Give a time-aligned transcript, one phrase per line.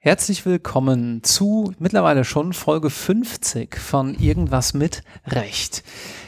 [0.00, 5.82] Herzlich willkommen zu mittlerweile schon Folge 50 von Irgendwas mit Recht.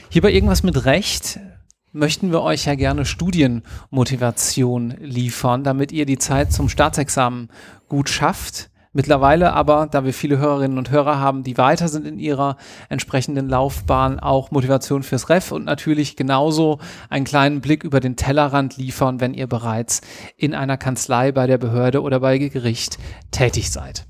[0.09, 1.39] Hier bei Irgendwas mit Recht
[1.93, 7.51] möchten wir euch ja gerne Studienmotivation liefern, damit ihr die Zeit zum Staatsexamen
[7.91, 8.70] gut schafft.
[8.93, 12.57] Mittlerweile aber, da wir viele Hörerinnen und Hörer haben, die weiter sind in ihrer
[12.89, 18.77] entsprechenden Laufbahn, auch Motivation fürs Ref und natürlich genauso einen kleinen Blick über den Tellerrand
[18.79, 20.01] liefern, wenn ihr bereits
[20.37, 22.99] in einer Kanzlei bei der Behörde oder bei Gericht
[23.31, 24.07] tätig seid.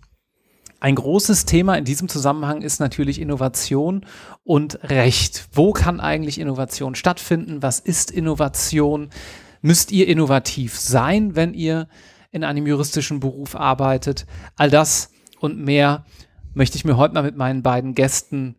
[0.82, 4.06] Ein großes Thema in diesem Zusammenhang ist natürlich Innovation
[4.44, 5.48] und Recht.
[5.52, 7.62] Wo kann eigentlich Innovation stattfinden?
[7.62, 9.10] Was ist Innovation?
[9.60, 11.86] Müsst ihr innovativ sein, wenn ihr
[12.30, 14.26] in einem juristischen Beruf arbeitet.
[14.56, 16.04] All das und mehr
[16.54, 18.56] möchte ich mir heute mal mit meinen beiden Gästen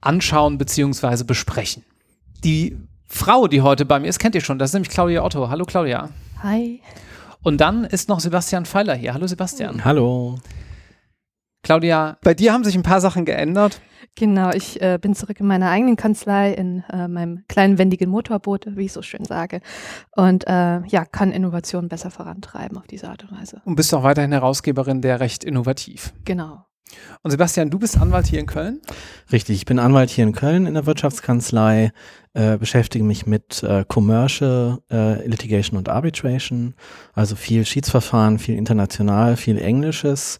[0.00, 1.24] anschauen bzw.
[1.24, 1.84] besprechen.
[2.44, 4.58] Die Frau, die heute bei mir ist, kennt ihr schon.
[4.58, 5.48] Das ist nämlich Claudia Otto.
[5.48, 6.10] Hallo Claudia.
[6.42, 6.80] Hi.
[7.42, 9.14] Und dann ist noch Sebastian Pfeiler hier.
[9.14, 9.84] Hallo Sebastian.
[9.84, 10.38] Hallo.
[11.62, 13.80] Claudia, bei dir haben sich ein paar Sachen geändert.
[14.14, 18.66] Genau, ich äh, bin zurück in meiner eigenen Kanzlei, in äh, meinem kleinen wendigen Motorboot,
[18.76, 19.60] wie ich so schön sage.
[20.16, 23.60] Und äh, ja, kann Innovation besser vorantreiben auf diese Art und Weise.
[23.64, 26.12] Und bist auch weiterhin Herausgeberin der Recht Innovativ.
[26.24, 26.64] Genau.
[27.22, 28.80] Und Sebastian, du bist Anwalt hier in Köln?
[29.30, 31.92] Richtig, ich bin Anwalt hier in Köln in der Wirtschaftskanzlei,
[32.34, 36.74] äh, beschäftige mich mit äh, Commercial äh, Litigation und Arbitration,
[37.12, 40.38] also viel Schiedsverfahren, viel international, viel Englisches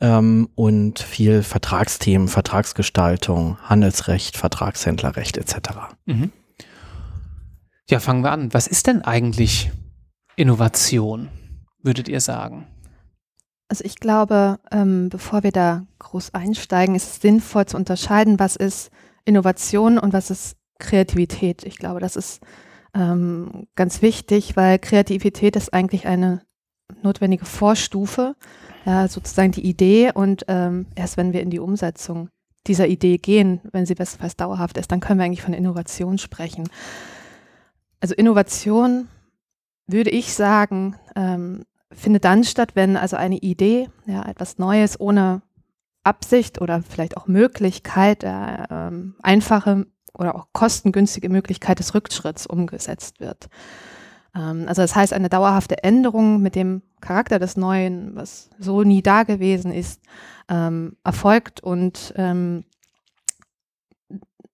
[0.00, 5.56] ähm, und viel Vertragsthemen, Vertragsgestaltung, Handelsrecht, Vertragshändlerrecht etc.
[6.06, 6.32] Mhm.
[7.90, 8.52] Ja, fangen wir an.
[8.52, 9.70] Was ist denn eigentlich
[10.36, 11.28] Innovation,
[11.82, 12.66] würdet ihr sagen?
[13.68, 18.56] Also ich glaube, ähm, bevor wir da groß einsteigen, ist es sinnvoll zu unterscheiden, was
[18.56, 18.90] ist
[19.24, 21.64] Innovation und was ist Kreativität.
[21.64, 22.40] Ich glaube, das ist
[22.94, 26.42] ähm, ganz wichtig, weil Kreativität ist eigentlich eine
[27.02, 28.34] notwendige Vorstufe
[28.84, 32.28] ja, sozusagen die Idee und ähm, erst wenn wir in die Umsetzung
[32.66, 36.68] dieser Idee gehen, wenn sie bestenfalls dauerhaft ist, dann können wir eigentlich von Innovation sprechen.
[38.00, 39.08] Also Innovation,
[39.86, 45.42] würde ich sagen, ähm, findet dann statt, wenn also eine Idee, ja, etwas Neues ohne
[46.04, 53.20] Absicht oder vielleicht auch Möglichkeit, äh, ähm, einfache oder auch kostengünstige Möglichkeit des Rückschritts umgesetzt
[53.20, 53.48] wird.
[54.34, 59.02] Ähm, also das heißt, eine dauerhafte Änderung mit dem Charakter des Neuen, was so nie
[59.02, 60.00] da gewesen ist,
[60.48, 62.64] ähm, erfolgt und ähm,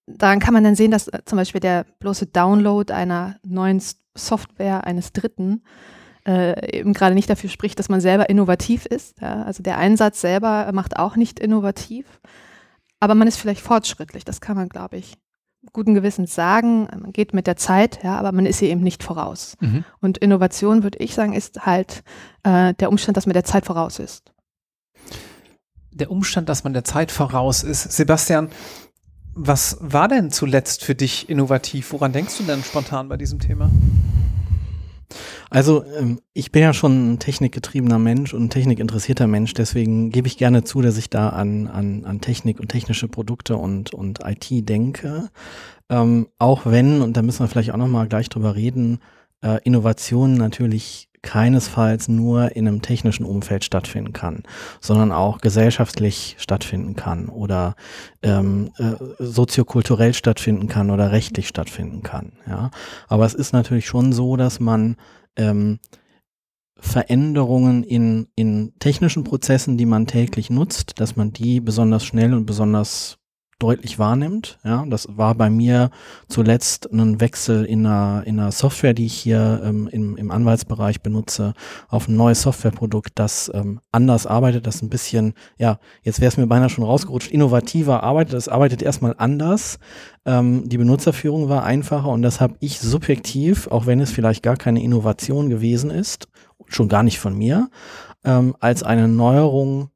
[0.07, 3.83] daran kann man dann sehen, dass äh, zum Beispiel der bloße Download einer neuen
[4.15, 5.63] Software eines Dritten
[6.27, 9.21] äh, eben gerade nicht dafür spricht, dass man selber innovativ ist.
[9.21, 9.43] Ja?
[9.43, 12.21] Also der Einsatz selber macht auch nicht innovativ,
[13.01, 14.25] aber man ist vielleicht fortschrittlich.
[14.25, 15.15] Das kann man, glaube ich,
[15.73, 19.03] guten Gewissens sagen, man geht mit der Zeit, ja, aber man ist ihr eben nicht
[19.03, 19.57] voraus.
[19.61, 19.85] Mhm.
[20.01, 22.03] Und Innovation, würde ich sagen, ist halt
[22.43, 24.33] äh, der Umstand, dass man der Zeit voraus ist.
[25.93, 27.93] Der Umstand, dass man der Zeit voraus ist.
[27.93, 28.49] Sebastian,
[29.35, 31.93] was war denn zuletzt für dich innovativ?
[31.93, 33.71] Woran denkst du denn spontan bei diesem Thema?
[35.51, 40.27] Also ähm, ich bin ja schon ein technikgetriebener Mensch und ein technikinteressierter Mensch, deswegen gebe
[40.27, 44.21] ich gerne zu, dass ich da an, an, an Technik und technische Produkte und, und
[44.25, 45.31] IT denke.
[45.89, 49.01] Ähm, auch wenn, und da müssen wir vielleicht auch nochmal gleich drüber reden,
[49.43, 54.45] äh, Innovationen natürlich keinesfalls nur in einem technischen Umfeld stattfinden kann,
[54.81, 57.75] sondern auch gesellschaftlich stattfinden kann oder
[58.23, 62.35] ähm, äh, soziokulturell stattfinden kann oder rechtlich stattfinden kann.
[62.47, 62.71] Ja,
[63.09, 64.97] aber es ist natürlich schon so, dass man
[65.37, 65.81] ähm,
[66.79, 72.45] Veränderungen in, in technischen Prozessen, die man täglich nutzt, dass man die besonders schnell und
[72.45, 73.19] besonders
[73.65, 74.59] deutlich wahrnimmt.
[74.63, 75.89] Ja, das war bei mir
[76.29, 81.01] zuletzt ein Wechsel in einer, in einer Software, die ich hier ähm, im, im Anwaltsbereich
[81.01, 81.55] benutze,
[81.89, 86.37] auf ein neues Softwareprodukt, das ähm, anders arbeitet, das ein bisschen, ja, jetzt wäre es
[86.37, 88.35] mir beinahe schon rausgerutscht, innovativer arbeitet.
[88.35, 89.79] Das arbeitet erstmal anders.
[90.27, 94.57] Ähm, die Benutzerführung war einfacher und das habe ich subjektiv, auch wenn es vielleicht gar
[94.57, 96.29] keine Innovation gewesen ist,
[96.67, 97.71] schon gar nicht von mir,
[98.25, 99.89] ähm, als eine Neuerung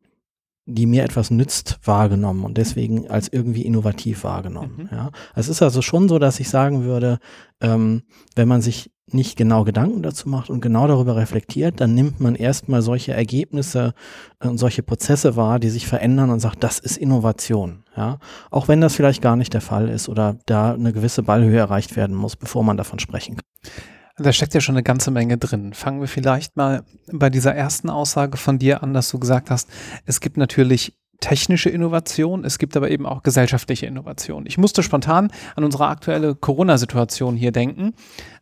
[0.71, 4.89] die mir etwas nützt, wahrgenommen und deswegen als irgendwie innovativ wahrgenommen.
[4.91, 4.97] Mhm.
[4.97, 5.11] Ja.
[5.35, 7.19] Es ist also schon so, dass ich sagen würde,
[7.61, 8.03] ähm,
[8.37, 12.35] wenn man sich nicht genau Gedanken dazu macht und genau darüber reflektiert, dann nimmt man
[12.35, 13.95] erstmal solche Ergebnisse
[14.43, 17.85] und äh, solche Prozesse wahr, die sich verändern und sagt, das ist Innovation.
[17.97, 18.19] Ja.
[18.51, 21.97] Auch wenn das vielleicht gar nicht der Fall ist oder da eine gewisse Ballhöhe erreicht
[21.97, 23.73] werden muss, bevor man davon sprechen kann.
[24.19, 25.75] Da steckt ja schon eine ganze Menge drin.
[25.75, 26.83] Fangen wir vielleicht mal
[27.13, 29.69] bei dieser ersten Aussage von dir an, dass du gesagt hast,
[30.07, 34.45] es gibt natürlich technische Innovation, es gibt aber eben auch gesellschaftliche Innovation.
[34.47, 37.95] Ich musste spontan an unsere aktuelle Corona-Situation hier denken.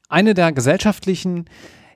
[0.09, 1.47] Eine der gesellschaftlichen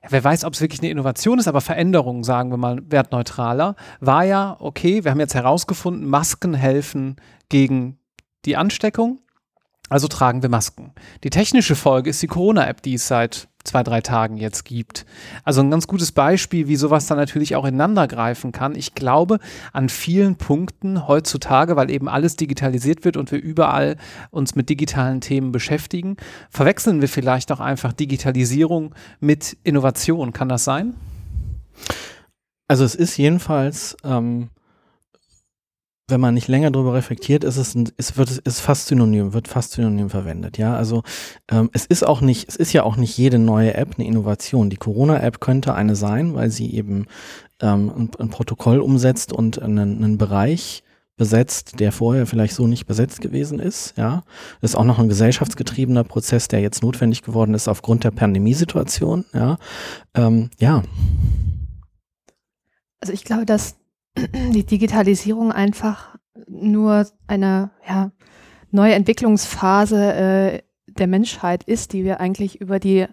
[0.09, 4.23] wer weiß, ob es wirklich eine Innovation ist, aber Veränderung, sagen wir mal wertneutraler, war
[4.23, 7.17] ja, okay, wir haben jetzt herausgefunden, Masken helfen
[7.49, 7.99] gegen
[8.45, 9.19] die Ansteckung,
[9.91, 10.93] also tragen wir Masken.
[11.25, 15.05] Die technische Folge ist die Corona-App, die es seit zwei, drei Tagen jetzt gibt.
[15.43, 18.73] Also ein ganz gutes Beispiel, wie sowas dann natürlich auch ineinander greifen kann.
[18.73, 19.39] Ich glaube,
[19.73, 23.97] an vielen Punkten heutzutage, weil eben alles digitalisiert wird und wir überall
[24.29, 26.15] uns mit digitalen Themen beschäftigen,
[26.49, 30.31] verwechseln wir vielleicht auch einfach Digitalisierung mit Innovation.
[30.31, 30.93] Kann das sein?
[32.69, 34.51] Also es ist jedenfalls ähm,
[36.11, 39.47] wenn man nicht länger darüber reflektiert, ist es, ein, es wird, ist fast synonym, wird
[39.47, 40.57] fast synonym verwendet.
[40.57, 41.03] Ja, also
[41.49, 44.69] ähm, es ist auch nicht, es ist ja auch nicht jede neue App eine Innovation.
[44.69, 47.07] Die Corona-App könnte eine sein, weil sie eben
[47.61, 50.83] ähm, ein, ein, Protokoll umsetzt und einen, einen Bereich
[51.17, 53.93] besetzt, der vorher vielleicht so nicht besetzt gewesen ist.
[53.97, 54.23] Ja,
[54.59, 59.25] das ist auch noch ein gesellschaftsgetriebener Prozess, der jetzt notwendig geworden ist aufgrund der Pandemiesituation.
[59.33, 59.57] Ja,
[60.15, 60.83] ähm, ja.
[62.99, 63.75] Also ich glaube, dass
[64.53, 66.17] die Digitalisierung einfach
[66.47, 68.11] nur eine ja,
[68.71, 73.07] neue Entwicklungsphase äh, der Menschheit ist, die wir eigentlich über die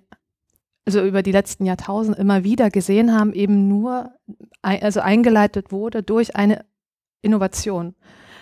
[0.88, 4.10] also über die letzten Jahrtausende immer wieder gesehen haben, eben nur
[4.62, 6.64] also eingeleitet wurde durch eine
[7.20, 7.94] Innovation.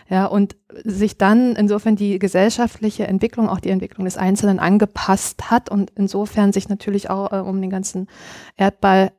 [0.08, 5.69] Ja, und sich dann insofern die gesellschaftliche Entwicklung, auch die Entwicklung des Einzelnen angepasst hat
[5.69, 8.06] und insofern sich natürlich auch äh, um den ganzen
[8.56, 9.11] Erdball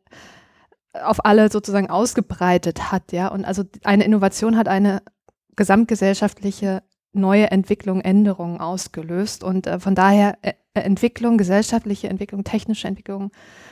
[1.04, 3.28] auf alle sozusagen ausgebreitet hat, ja.
[3.28, 5.02] Und also eine Innovation hat eine
[5.56, 6.84] gesamtgesellschaftliche
[7.14, 9.44] neue Entwicklung, Änderungen ausgelöst.
[9.44, 13.32] Und äh, von daher äh, Entwicklung, gesellschaftliche Entwicklung, technische Entwicklung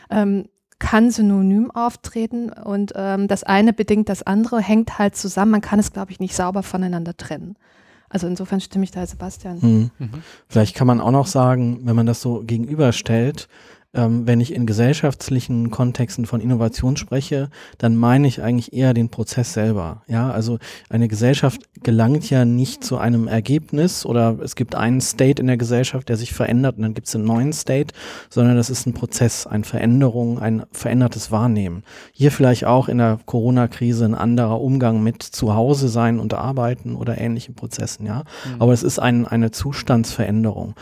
[0.10, 0.48] ähm,
[0.80, 5.52] kann synonym auftreten und ähm, das eine bedingt das andere, hängt halt zusammen.
[5.52, 7.56] Man kann es, glaube ich, nicht sauber voneinander trennen.
[8.10, 9.60] Also insofern stimme ich da Sebastian.
[9.62, 9.92] Mhm.
[9.98, 10.10] Mhm.
[10.48, 13.48] Vielleicht kann man auch noch sagen, wenn man das so gegenüberstellt,
[13.96, 19.10] ähm, wenn ich in gesellschaftlichen Kontexten von Innovation spreche, dann meine ich eigentlich eher den
[19.10, 20.04] Prozess selber.
[20.08, 20.60] Ja, also
[20.90, 25.58] eine Gesellschaft gelangt ja nicht zu einem Ergebnis oder es gibt einen State in der
[25.58, 27.94] Gesellschaft, der sich verändert und dann gibt es einen neuen State,
[28.30, 31.84] sondern das ist ein Prozess, eine Veränderung, ein verändertes Wahrnehmen.
[32.12, 37.18] Hier vielleicht auch in der Corona-Krise ein anderer Umgang mit Zuhause sein und arbeiten oder
[37.18, 38.24] ähnlichen Prozessen, ja.
[38.46, 38.62] Mhm.
[38.62, 40.76] Aber es ist ein, eine Zustandsveränderung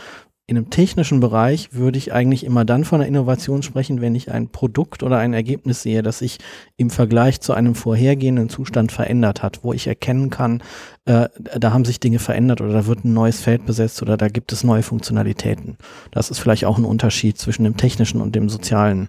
[0.46, 4.30] in einem technischen Bereich würde ich eigentlich immer dann von einer Innovation sprechen, wenn ich
[4.30, 6.38] ein Produkt oder ein Ergebnis sehe, das sich
[6.76, 10.62] im Vergleich zu einem vorhergehenden Zustand verändert hat, wo ich erkennen kann,
[11.06, 14.28] äh, da haben sich Dinge verändert oder da wird ein neues Feld besetzt oder da
[14.28, 15.78] gibt es neue Funktionalitäten.
[16.10, 19.08] Das ist vielleicht auch ein Unterschied zwischen dem technischen und dem sozialen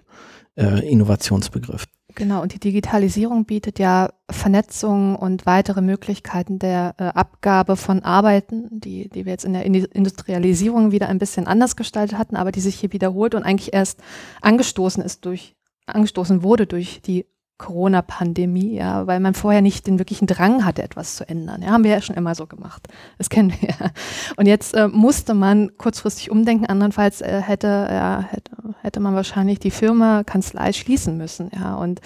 [0.56, 1.84] äh, Innovationsbegriff.
[2.16, 8.68] Genau, und die Digitalisierung bietet ja Vernetzung und weitere Möglichkeiten der äh, Abgabe von Arbeiten,
[8.70, 12.60] die, die wir jetzt in der Industrialisierung wieder ein bisschen anders gestaltet hatten, aber die
[12.60, 14.00] sich hier wiederholt und eigentlich erst
[14.40, 17.26] angestoßen ist durch, angestoßen wurde durch die
[17.58, 21.62] Corona-Pandemie, ja, weil man vorher nicht den wirklichen Drang hatte, etwas zu ändern.
[21.62, 22.86] Ja, haben wir ja schon immer so gemacht.
[23.16, 23.90] Das kennen wir ja.
[24.36, 29.58] Und jetzt äh, musste man kurzfristig umdenken, andernfalls äh, hätte, ja, hätte, hätte man wahrscheinlich
[29.58, 31.76] die Firma, Kanzlei schließen müssen, ja.
[31.76, 32.00] Und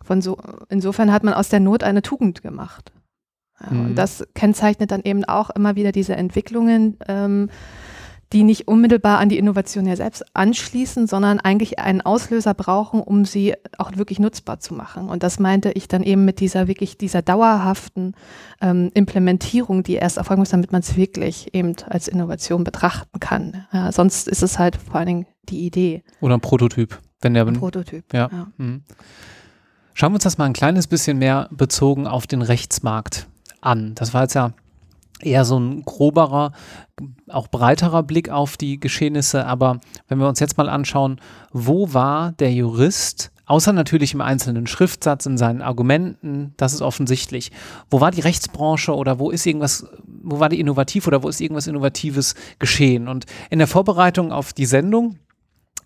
[0.00, 0.38] von so,
[0.68, 2.92] insofern hat man aus der Not eine Tugend gemacht.
[3.60, 3.86] Ja, mhm.
[3.86, 7.50] Und das kennzeichnet dann eben auch immer wieder diese Entwicklungen, ähm,
[8.32, 13.24] die nicht unmittelbar an die Innovation ja selbst anschließen, sondern eigentlich einen Auslöser brauchen, um
[13.24, 15.08] sie auch wirklich nutzbar zu machen.
[15.08, 18.14] Und das meinte ich dann eben mit dieser wirklich dieser dauerhaften
[18.60, 23.66] ähm, Implementierung, die erst erfolgen muss, damit man es wirklich eben als Innovation betrachten kann.
[23.72, 26.02] Ja, sonst ist es halt vor allen Dingen die Idee.
[26.20, 26.98] Oder ein Prototyp.
[27.20, 28.12] Wenn der ein Prototyp.
[28.12, 28.28] Ja.
[28.30, 28.46] ja.
[28.58, 28.82] Mhm.
[29.94, 33.26] Schauen wir uns das mal ein kleines bisschen mehr bezogen auf den Rechtsmarkt
[33.60, 33.94] an.
[33.96, 34.52] Das war jetzt ja
[35.22, 36.52] eher so ein groberer,
[37.28, 39.46] auch breiterer Blick auf die Geschehnisse.
[39.46, 41.20] Aber wenn wir uns jetzt mal anschauen,
[41.52, 47.50] wo war der Jurist, außer natürlich im einzelnen Schriftsatz, in seinen Argumenten, das ist offensichtlich,
[47.90, 51.40] wo war die Rechtsbranche oder wo ist irgendwas, wo war die innovativ oder wo ist
[51.40, 53.08] irgendwas Innovatives geschehen?
[53.08, 55.16] Und in der Vorbereitung auf die Sendung,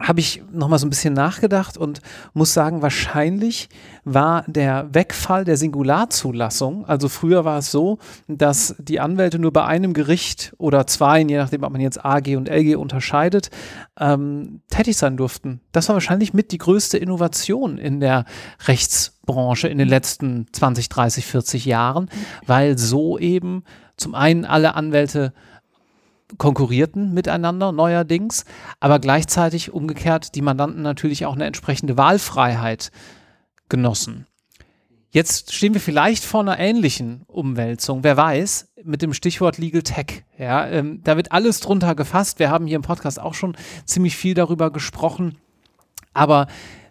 [0.03, 2.01] habe ich nochmal so ein bisschen nachgedacht und
[2.35, 3.69] muss sagen, wahrscheinlich
[4.05, 9.65] war der Wegfall der Singularzulassung, also früher war es so, dass die Anwälte nur bei
[9.65, 13.51] einem Gericht oder zwei, je nachdem, ob man jetzt AG und LG unterscheidet,
[13.99, 15.61] ähm, tätig sein durften.
[15.71, 18.25] Das war wahrscheinlich mit die größte Innovation in der
[18.67, 22.11] Rechtsbranche in den letzten 20, 30, 40 Jahren,
[22.47, 23.63] weil so eben
[23.97, 25.33] zum einen alle Anwälte
[26.39, 28.45] konkurrierten miteinander neuerdings,
[28.81, 32.91] aber gleichzeitig umgekehrt die Mandanten natürlich auch eine entsprechende Wahlfreiheit
[33.69, 34.27] genossen.
[35.11, 38.03] Jetzt stehen wir vielleicht vor einer ähnlichen Umwälzung.
[38.03, 40.25] Wer weiß, mit dem Stichwort Legal Tech.
[40.39, 42.39] Ja, ähm, da wird alles drunter gefasst.
[42.39, 45.37] Wir haben hier im Podcast auch schon ziemlich viel darüber gesprochen.
[46.15, 46.47] Aber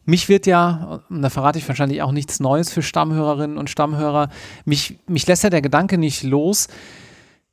[0.06, 4.30] mich wird ja, und da verrate ich wahrscheinlich auch nichts Neues für Stammhörerinnen und Stammhörer,
[4.66, 6.68] mich, mich lässt ja der Gedanke nicht los,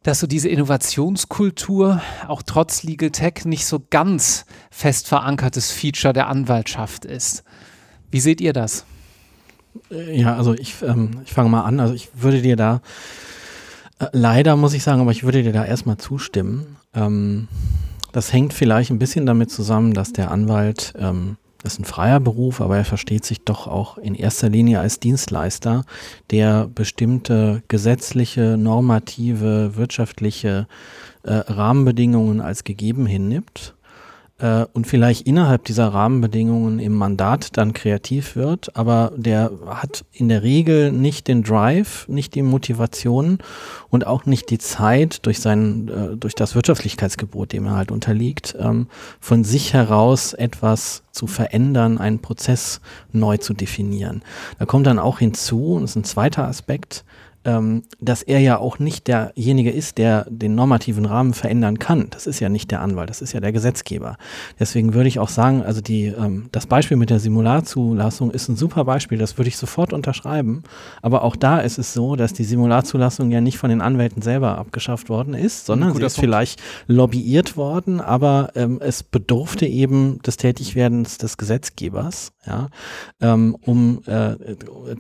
[0.03, 6.29] dass so diese Innovationskultur auch trotz Legal Tech nicht so ganz fest verankertes Feature der
[6.29, 7.43] Anwaltschaft ist.
[8.11, 8.85] Wie seht ihr das?
[9.91, 11.81] Äh, ja, also ich, ähm, ich fange mal an.
[11.81, 12.81] Also ich würde dir da,
[13.99, 16.77] äh, leider muss ich sagen, aber ich würde dir da erstmal zustimmen.
[16.95, 17.49] Ähm,
[18.13, 22.61] das hängt vielleicht ein bisschen damit zusammen, dass der Anwalt ähm, ist ein freier Beruf,
[22.61, 25.85] aber er versteht sich doch auch in erster Linie als Dienstleister,
[26.31, 30.69] der bestimmte gesetzliche, normative, wirtschaftliche
[31.25, 33.75] äh, Rahmenbedingungen als gegeben hinnimmt
[34.39, 40.29] äh, und vielleicht innerhalb dieser Rahmenbedingungen im Mandat dann kreativ wird, aber der hat in
[40.29, 43.39] der Regel nicht den Drive, nicht die Motivation
[43.91, 48.57] und auch nicht die Zeit durch sein, äh, durch das Wirtschaftlichkeitsgebot, dem er halt unterliegt,
[48.59, 48.87] ähm,
[49.21, 52.81] von sich heraus etwas zu verändern, einen Prozess
[53.13, 54.23] neu zu definieren.
[54.59, 57.05] Da kommt dann auch hinzu, und das ist ein zweiter Aspekt,
[57.49, 62.09] ähm, dass er ja auch nicht derjenige ist, der den normativen Rahmen verändern kann.
[62.11, 64.19] Das ist ja nicht der Anwalt, das ist ja der Gesetzgeber.
[64.61, 68.57] Deswegen würde ich auch sagen, also die, ähm, das Beispiel mit der Simularzulassung ist ein
[68.57, 70.63] super Beispiel, das würde ich sofort unterschreiben.
[71.01, 74.59] Aber auch da ist es so, dass die Simularzulassung ja nicht von den Anwälten selber
[74.59, 76.21] abgeschafft worden ist, sondern sie ist Punkt.
[76.21, 82.69] vielleicht lobbyiert worden, aber ähm, es bedurfte eben des Tätigwerdens des Gesetzgebers, ja,
[83.23, 84.37] ähm, um äh,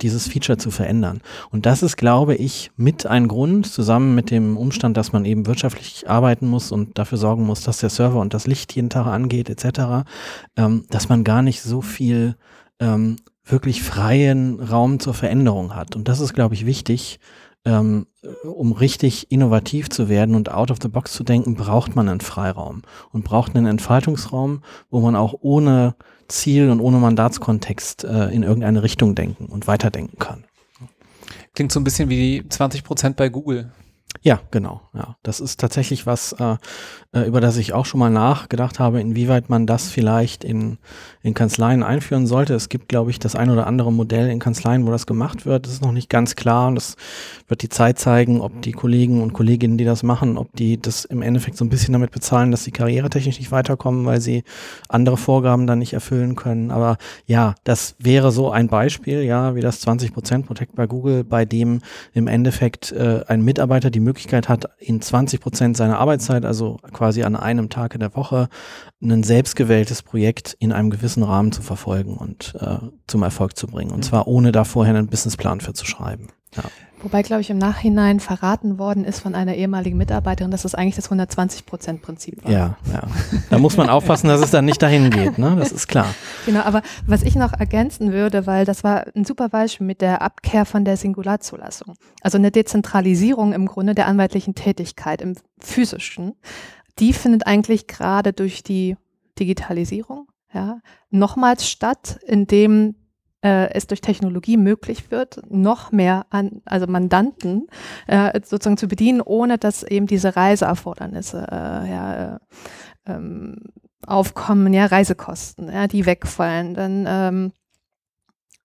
[0.01, 1.21] dieses Feature zu verändern.
[1.51, 5.47] Und das ist, glaube ich, mit ein Grund, zusammen mit dem Umstand, dass man eben
[5.47, 9.07] wirtschaftlich arbeiten muss und dafür sorgen muss, dass der Server und das Licht jeden Tag
[9.07, 10.09] angeht, etc.,
[10.57, 12.37] ähm, dass man gar nicht so viel
[12.81, 15.97] ähm, wirklich freien Raum zur Veränderung hat.
[15.97, 17.19] Und das ist, glaube ich, wichtig.
[17.65, 18.07] Ähm,
[18.45, 22.21] um richtig innovativ zu werden und out of the box zu denken, braucht man einen
[22.21, 25.97] Freiraum und braucht einen Entfaltungsraum, wo man auch ohne
[26.29, 30.45] Ziel und ohne Mandatskontext äh, in irgendeine Richtung denken und weiterdenken kann.
[31.55, 33.73] Klingt so ein bisschen wie die 20 Prozent bei Google.
[34.23, 34.83] Ja, genau.
[34.95, 36.57] Ja, das ist tatsächlich was, äh,
[37.13, 40.77] äh, über das ich auch schon mal nachgedacht habe, inwieweit man das vielleicht in,
[41.23, 42.55] in Kanzleien einführen sollte.
[42.55, 45.65] Es gibt, glaube ich, das ein oder andere Modell in Kanzleien, wo das gemacht wird.
[45.65, 46.97] Das ist noch nicht ganz klar und das
[47.47, 51.07] wird die Zeit zeigen, ob die Kollegen und Kolleginnen, die das machen, ob die das
[51.07, 54.45] im Endeffekt so ein bisschen damit bezahlen, dass sie karrieretechnisch nicht weiterkommen, weil sie
[54.91, 56.71] andere Vorgaben dann nicht erfüllen können.
[56.71, 61.25] Aber ja, das wäre so ein Beispiel, ja, wie das 20 Prozent Protect bei Google,
[61.25, 61.81] bei dem
[62.13, 67.23] im Endeffekt äh, ein Mitarbeiter die Möglichkeit hat, in 20 Prozent seiner Arbeitszeit, also quasi
[67.23, 68.49] an einem Tag in der Woche,
[69.01, 73.93] ein selbstgewähltes Projekt in einem gewissen Rahmen zu verfolgen und äh, zum Erfolg zu bringen.
[73.93, 76.29] Und zwar ohne da vorher einen Businessplan für zu schreiben.
[76.57, 76.65] Ja.
[77.01, 80.97] Wobei, glaube ich, im Nachhinein verraten worden ist von einer ehemaligen Mitarbeiterin, dass das eigentlich
[80.97, 82.51] das 120-Prozent-Prinzip war.
[82.51, 83.03] Ja, ja.
[83.51, 85.55] Da muss man aufpassen, dass es dann nicht dahin geht, ne?
[85.57, 86.07] Das ist klar.
[86.47, 90.23] Genau, aber was ich noch ergänzen würde, weil das war ein super Beispiel mit der
[90.23, 91.95] Abkehr von der Singularzulassung.
[92.23, 96.33] Also eine Dezentralisierung im Grunde der anwaltlichen Tätigkeit im physischen.
[96.99, 98.97] Die findet eigentlich gerade durch die
[99.39, 102.95] Digitalisierung ja, nochmals statt, indem
[103.43, 107.69] äh, es durch Technologie möglich wird, noch mehr an, also Mandanten
[108.07, 112.39] äh, sozusagen zu bedienen, ohne dass eben diese Reiseerfordernisse äh, ja, äh,
[113.07, 113.57] ähm,
[114.07, 117.53] aufkommen, ja, Reisekosten, ja, die wegfallen, dann ähm,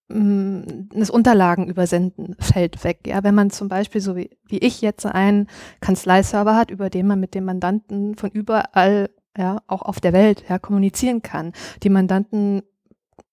[0.10, 3.00] das Unterlagen übersenden fällt weg.
[3.08, 5.48] Ja, wenn man zum Beispiel so wie, wie ich jetzt einen
[5.80, 10.44] Kanzleiserver hat, über den man mit dem Mandanten von überall ja, auch auf der Welt
[10.48, 11.54] ja, kommunizieren kann.
[11.82, 12.64] Die Mandanten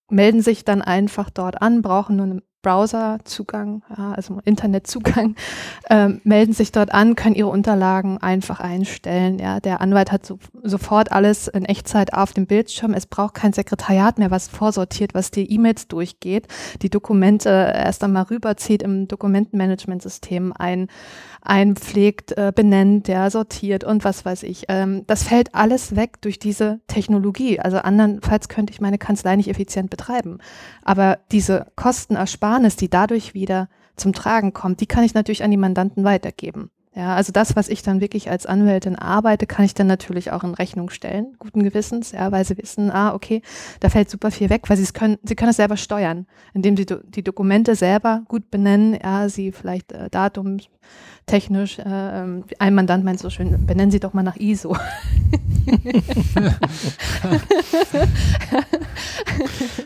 [0.08, 5.34] melden sich dann einfach dort an, brauchen nur einen Browserzugang, also Internetzugang,
[5.88, 9.38] äh, melden sich dort an, können ihre Unterlagen einfach einstellen.
[9.38, 9.60] Ja.
[9.60, 12.94] Der Anwalt hat so, sofort alles in Echtzeit auf dem Bildschirm.
[12.94, 16.48] Es braucht kein Sekretariat mehr, was vorsortiert, was die E-Mails durchgeht,
[16.82, 20.88] die Dokumente erst einmal rüberzieht im Dokumentenmanagementsystem ein,
[21.42, 24.64] einpflegt, äh, benennt, ja, sortiert und was weiß ich.
[24.68, 27.58] Ähm, das fällt alles weg durch diese Technologie.
[27.60, 30.38] Also andernfalls könnte ich meine Kanzlei nicht effizient betreiben.
[30.82, 35.56] Aber diese Kostenersparnis, die dadurch wieder zum Tragen kommt, die kann ich natürlich an die
[35.56, 36.70] Mandanten weitergeben.
[37.00, 40.44] Ja, also das, was ich dann wirklich als Anwältin arbeite, kann ich dann natürlich auch
[40.44, 43.40] in Rechnung stellen, guten Gewissens, ja, weil sie wissen, ah, okay,
[43.80, 46.76] da fällt super viel weg, weil sie es können, sie können es selber steuern, indem
[46.76, 52.74] sie do, die Dokumente selber gut benennen, ja, sie vielleicht äh, datumstechnisch, äh, ähm, ein
[52.74, 54.76] Mandant meint so schön, benennen Sie doch mal nach ISO.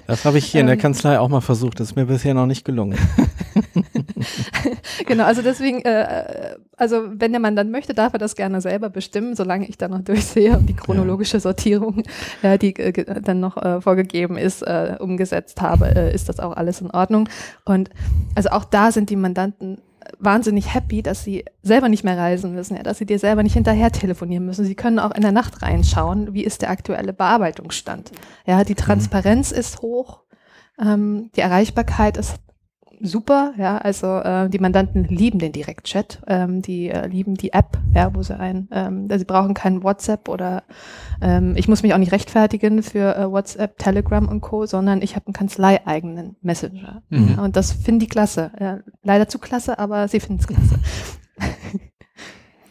[0.09, 2.47] das habe ich hier in der Kanzlei auch mal versucht, das ist mir bisher noch
[2.47, 2.99] nicht gelungen.
[5.07, 9.37] genau, also deswegen, äh, also wenn der Mandant möchte, darf er das gerne selber bestimmen,
[9.37, 12.03] solange ich dann noch durchsehe und die chronologische Sortierung,
[12.43, 16.57] äh, die äh, dann noch äh, vorgegeben ist, äh, umgesetzt habe, äh, ist das auch
[16.57, 17.29] alles in Ordnung.
[17.65, 17.91] Und
[18.35, 19.79] also auch da sind die Mandanten
[20.19, 23.55] wahnsinnig happy, dass sie selber nicht mehr reisen müssen, ja, dass sie dir selber nicht
[23.55, 24.65] hinterher telefonieren müssen.
[24.65, 28.13] Sie können auch in der Nacht reinschauen, wie ist der aktuelle Bearbeitungsstand.
[28.47, 29.59] Ja, die Transparenz mhm.
[29.59, 30.21] ist hoch,
[30.81, 32.37] ähm, die Erreichbarkeit ist
[33.05, 37.79] super, ja, also äh, die Mandanten lieben den Direktchat, ähm, die äh, lieben die App,
[37.95, 40.65] ja, wo sie ein, ähm, sie brauchen keinen WhatsApp oder
[41.21, 45.15] ähm, ich muss mich auch nicht rechtfertigen für äh, WhatsApp, Telegram und Co., sondern ich
[45.15, 47.03] habe einen kanzleieigenen Messenger.
[47.11, 47.39] Mhm.
[47.39, 48.51] Und das finden die klasse.
[48.59, 50.79] Ja, leider zu klasse, aber sie finden es klasse.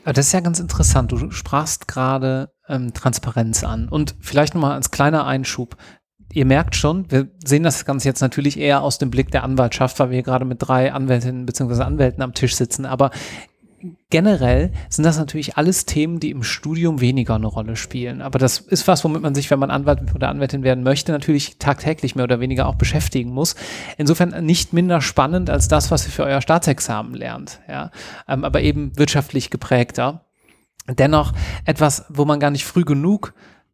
[0.06, 1.14] Das ist ja ganz interessant.
[1.14, 3.88] Du sprachst gerade ähm, Transparenz an.
[3.88, 5.78] Und vielleicht nochmal als kleiner Einschub
[6.34, 10.00] ihr merkt schon, wir sehen das Ganze jetzt natürlich eher aus dem Blick der Anwaltschaft,
[10.00, 11.84] weil wir gerade mit drei Anwältinnen bzw.
[11.84, 12.86] Anwälten am Tisch sitzen.
[12.86, 13.12] Aber
[14.10, 18.22] generell sind das natürlich alles Themen, die im Studium weniger eine Rolle spielen.
[18.22, 21.58] Aber das ist was, womit man sich, wenn man Anwalt oder Anwältin werden möchte, natürlich
[21.60, 23.56] tagtäglich mehr oder weniger auch beschäftigen muss.
[23.98, 27.60] Insofern nicht minder spannend als das, was ihr für euer Staatsexamen lernt.
[27.68, 27.92] Ja,
[28.28, 30.26] ähm, aber eben wirtschaftlich geprägter.
[30.88, 31.34] Dennoch
[31.66, 33.34] etwas, wo man gar nicht früh genug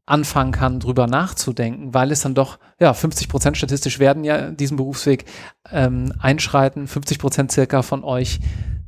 [0.09, 4.77] anfangen kann, drüber nachzudenken, weil es dann doch, ja, 50 Prozent statistisch werden ja diesen
[4.77, 5.25] Berufsweg
[5.71, 8.39] ähm, einschreiten, 50 Prozent circa von euch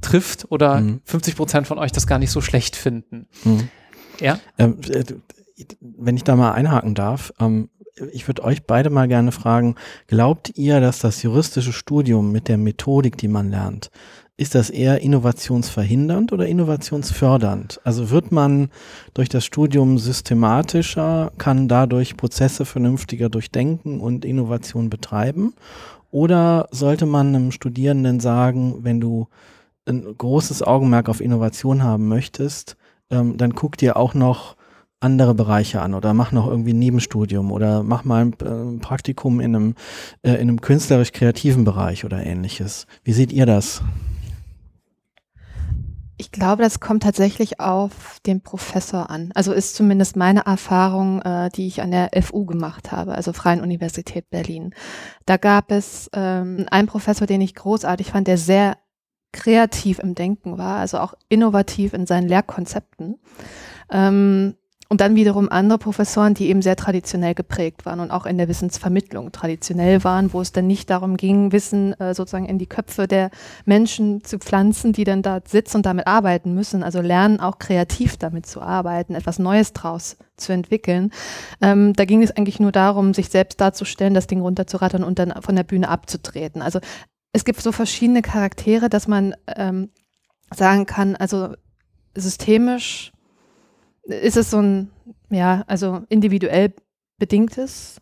[0.02, 1.02] trifft oder mhm.
[1.06, 3.28] 50 Prozent von euch das gar nicht so schlecht finden.
[3.44, 3.70] Mhm.
[4.20, 4.40] Ja?
[4.58, 5.04] Ähm, äh,
[5.80, 7.70] wenn ich da mal einhaken darf, ähm,
[8.12, 9.76] ich würde euch beide mal gerne fragen,
[10.08, 13.92] glaubt ihr, dass das juristische Studium mit der Methodik, die man lernt,
[14.42, 17.80] ist das eher innovationsverhindernd oder innovationsfördernd?
[17.84, 18.70] Also wird man
[19.14, 25.54] durch das Studium systematischer, kann dadurch Prozesse vernünftiger durchdenken und Innovation betreiben?
[26.10, 29.28] Oder sollte man einem Studierenden sagen, wenn du
[29.86, 32.78] ein großes Augenmerk auf Innovation haben möchtest,
[33.12, 34.56] ähm, dann guck dir auch noch
[35.00, 39.40] andere Bereiche an oder mach noch irgendwie ein Nebenstudium oder mach mal ein äh, Praktikum
[39.40, 39.76] in einem,
[40.24, 42.88] äh, in einem künstlerisch-kreativen Bereich oder ähnliches.
[43.04, 43.84] Wie seht ihr das?
[46.22, 49.32] Ich glaube, das kommt tatsächlich auf den Professor an.
[49.34, 53.60] Also ist zumindest meine Erfahrung, äh, die ich an der FU gemacht habe, also Freien
[53.60, 54.76] Universität Berlin.
[55.26, 58.78] Da gab es ähm, einen Professor, den ich großartig fand, der sehr
[59.34, 63.20] kreativ im Denken war, also auch innovativ in seinen Lehrkonzepten.
[63.90, 64.58] Ähm,
[64.92, 68.50] und dann wiederum andere Professoren, die eben sehr traditionell geprägt waren und auch in der
[68.50, 73.08] Wissensvermittlung traditionell waren, wo es dann nicht darum ging, Wissen äh, sozusagen in die Köpfe
[73.08, 73.32] der
[73.64, 76.84] Menschen zu pflanzen, die dann da sitzen und damit arbeiten müssen.
[76.84, 81.12] Also lernen auch kreativ damit zu arbeiten, etwas Neues draus zu entwickeln.
[81.62, 85.42] Ähm, da ging es eigentlich nur darum, sich selbst darzustellen, das Ding runterzurattern und dann
[85.42, 86.62] von der Bühne abzutreten.
[86.62, 86.82] Also
[87.32, 89.88] es gibt so verschiedene Charaktere, dass man ähm,
[90.54, 91.54] sagen kann, also
[92.14, 93.14] systemisch
[94.04, 94.92] ist es so ein,
[95.30, 96.74] ja, also individuell
[97.18, 98.02] bedingtes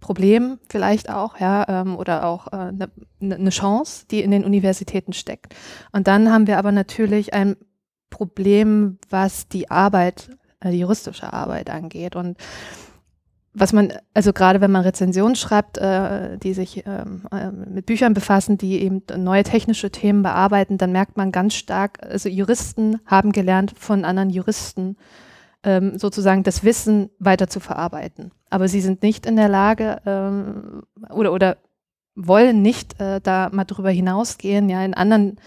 [0.00, 2.88] Problem vielleicht auch, ja, ähm, oder auch eine äh,
[3.20, 5.56] ne, ne Chance, die in den Universitäten steckt.
[5.92, 7.56] Und dann haben wir aber natürlich ein
[8.10, 12.14] Problem, was die Arbeit, äh, die juristische Arbeit angeht.
[12.14, 12.38] Und
[13.54, 18.14] was man, also gerade wenn man Rezensionen schreibt, äh, die sich ähm, äh, mit Büchern
[18.14, 23.32] befassen, die eben neue technische Themen bearbeiten, dann merkt man ganz stark, also Juristen haben
[23.32, 24.96] gelernt von anderen Juristen
[25.64, 28.30] ähm, sozusagen das Wissen weiter zu verarbeiten.
[28.50, 31.56] Aber sie sind nicht in der Lage ähm, oder, oder
[32.14, 35.40] wollen nicht äh, da mal drüber hinausgehen, ja, in anderen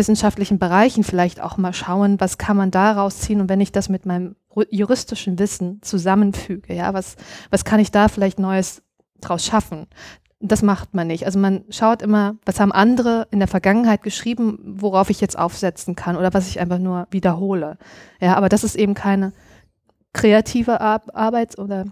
[0.00, 3.90] wissenschaftlichen Bereichen vielleicht auch mal schauen, was kann man daraus ziehen und wenn ich das
[3.90, 4.34] mit meinem
[4.70, 7.16] juristischen Wissen zusammenfüge, ja, was,
[7.50, 8.82] was kann ich da vielleicht Neues
[9.20, 9.88] draus schaffen?
[10.40, 11.26] Das macht man nicht.
[11.26, 15.96] Also man schaut immer, was haben andere in der Vergangenheit geschrieben, worauf ich jetzt aufsetzen
[15.96, 17.76] kann oder was ich einfach nur wiederhole.
[18.22, 19.34] Ja, aber das ist eben keine
[20.14, 21.84] kreative Ar Arbeit oder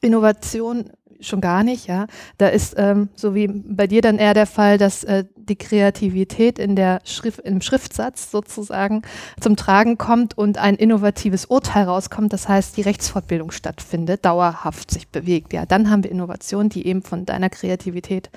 [0.00, 2.06] Innovation schon gar nicht, ja.
[2.38, 6.58] Da ist, ähm, so wie bei dir dann eher der Fall, dass äh, die Kreativität
[6.58, 9.02] in der Schrift, im Schriftsatz sozusagen
[9.40, 12.32] zum Tragen kommt und ein innovatives Urteil rauskommt.
[12.32, 15.52] Das heißt, die Rechtsfortbildung stattfindet, dauerhaft sich bewegt.
[15.52, 18.30] Ja, dann haben wir Innovation, die eben von deiner Kreativität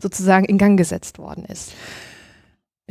[0.00, 1.72] sozusagen in Gang gesetzt worden ist.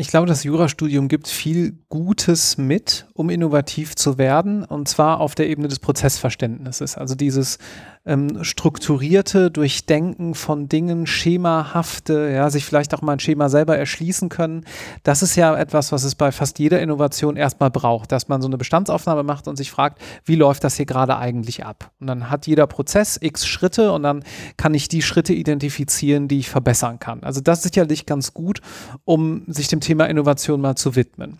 [0.01, 5.35] Ich glaube, das Jurastudium gibt viel Gutes mit, um innovativ zu werden, und zwar auf
[5.35, 6.97] der Ebene des Prozessverständnisses.
[6.97, 7.59] Also dieses
[8.05, 14.29] ähm, strukturierte Durchdenken von Dingen, schemahafte, ja, sich vielleicht auch mal ein Schema selber erschließen
[14.29, 14.65] können.
[15.03, 18.47] Das ist ja etwas, was es bei fast jeder Innovation erstmal braucht, dass man so
[18.47, 21.91] eine Bestandsaufnahme macht und sich fragt, wie läuft das hier gerade eigentlich ab?
[21.99, 24.23] Und dann hat jeder Prozess x Schritte und dann
[24.57, 27.23] kann ich die Schritte identifizieren, die ich verbessern kann.
[27.23, 28.61] Also das ist sicherlich ganz gut,
[29.05, 31.39] um sich dem Thema Innovation mal zu widmen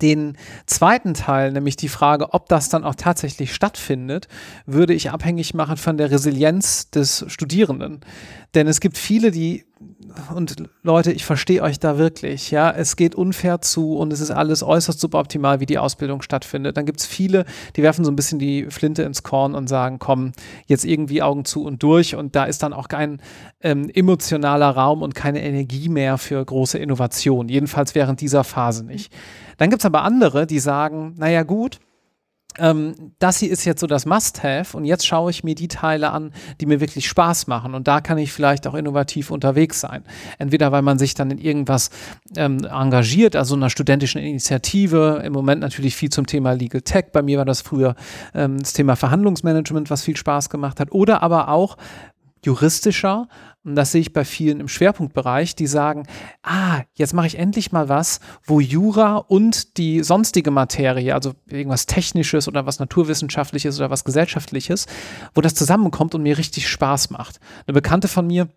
[0.00, 4.28] den zweiten Teil, nämlich die Frage, ob das dann auch tatsächlich stattfindet,
[4.66, 8.00] würde ich abhängig machen von der Resilienz des Studierenden.
[8.54, 9.64] Denn es gibt viele, die,
[10.34, 14.30] und Leute, ich verstehe euch da wirklich, ja, es geht unfair zu und es ist
[14.30, 16.76] alles äußerst suboptimal, wie die Ausbildung stattfindet.
[16.76, 19.98] Dann gibt es viele, die werfen so ein bisschen die Flinte ins Korn und sagen,
[19.98, 20.32] komm,
[20.66, 23.22] jetzt irgendwie Augen zu und durch und da ist dann auch kein
[23.62, 29.12] ähm, emotionaler Raum und keine Energie mehr für große Innovation, jedenfalls während dieser Phase nicht.
[29.56, 31.78] Dann gibt es aber andere, die sagen, naja gut,
[32.58, 36.10] ähm, das hier ist jetzt so das Must-Have und jetzt schaue ich mir die Teile
[36.10, 37.74] an, die mir wirklich Spaß machen.
[37.74, 40.04] Und da kann ich vielleicht auch innovativ unterwegs sein.
[40.38, 41.90] Entweder weil man sich dann in irgendwas
[42.36, 47.22] ähm, engagiert, also einer studentischen Initiative, im Moment natürlich viel zum Thema Legal Tech, bei
[47.22, 47.94] mir war das früher
[48.34, 51.76] ähm, das Thema Verhandlungsmanagement, was viel Spaß gemacht hat, oder aber auch
[52.44, 53.28] juristischer,
[53.64, 56.04] und das sehe ich bei vielen im Schwerpunktbereich, die sagen,
[56.42, 61.86] ah, jetzt mache ich endlich mal was, wo Jura und die sonstige Materie, also irgendwas
[61.86, 64.86] Technisches oder was Naturwissenschaftliches oder was Gesellschaftliches,
[65.34, 67.38] wo das zusammenkommt und mir richtig Spaß macht.
[67.66, 68.48] Eine Bekannte von mir,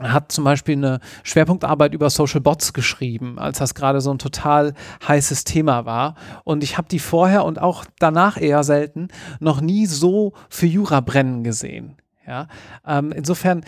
[0.00, 4.72] hat zum Beispiel eine Schwerpunktarbeit über Social Bots geschrieben, als das gerade so ein total
[5.06, 6.14] heißes Thema war.
[6.44, 11.00] Und ich habe die vorher und auch danach eher selten noch nie so für Jura
[11.00, 11.96] brennen gesehen.
[12.26, 12.48] Ja,
[12.86, 13.64] ähm, insofern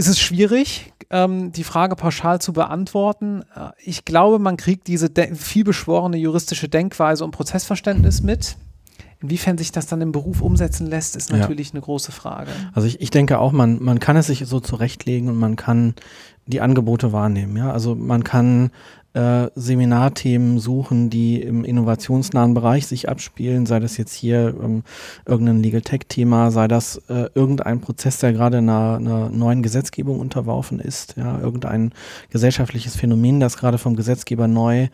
[0.00, 3.42] ist es schwierig, ähm, die Frage pauschal zu beantworten.
[3.54, 8.56] Äh, ich glaube, man kriegt diese vielbeschworene juristische Denkweise und Prozessverständnis mit.
[9.22, 11.74] Inwiefern sich das dann im Beruf umsetzen lässt, ist natürlich ja.
[11.74, 12.50] eine große Frage.
[12.72, 15.94] Also ich, ich denke auch, man, man kann es sich so zurechtlegen und man kann
[16.46, 17.54] die Angebote wahrnehmen.
[17.58, 17.70] Ja?
[17.70, 18.70] Also man kann
[19.12, 24.84] äh, Seminarthemen suchen, die im innovationsnahen Bereich sich abspielen, sei das jetzt hier ähm,
[25.26, 30.78] irgendein Legal Tech-Thema, sei das äh, irgendein Prozess, der gerade einer, einer neuen Gesetzgebung unterworfen
[30.78, 31.92] ist, ja, irgendein
[32.30, 34.88] gesellschaftliches Phänomen, das gerade vom Gesetzgeber neu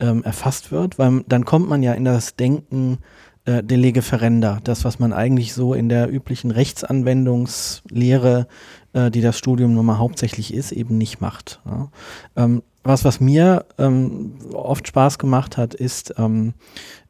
[0.00, 2.98] ähm, erfasst wird, weil dann kommt man ja in das Denken
[3.44, 8.46] äh, de lege ferenda, das, was man eigentlich so in der üblichen Rechtsanwendungslehre,
[8.92, 11.60] äh, die das Studium nun mal hauptsächlich ist, eben nicht macht.
[11.64, 11.90] Ja.
[12.36, 16.54] Ähm, was, was mir ähm, oft Spaß gemacht hat, ist ähm,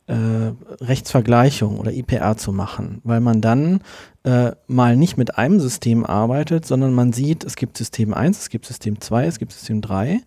[0.07, 0.53] äh,
[0.85, 3.81] Rechtsvergleichung oder IPR zu machen, weil man dann
[4.25, 8.49] äh, mal nicht mit einem System arbeitet, sondern man sieht, es gibt System 1, es
[8.49, 10.21] gibt System 2, es gibt System 3,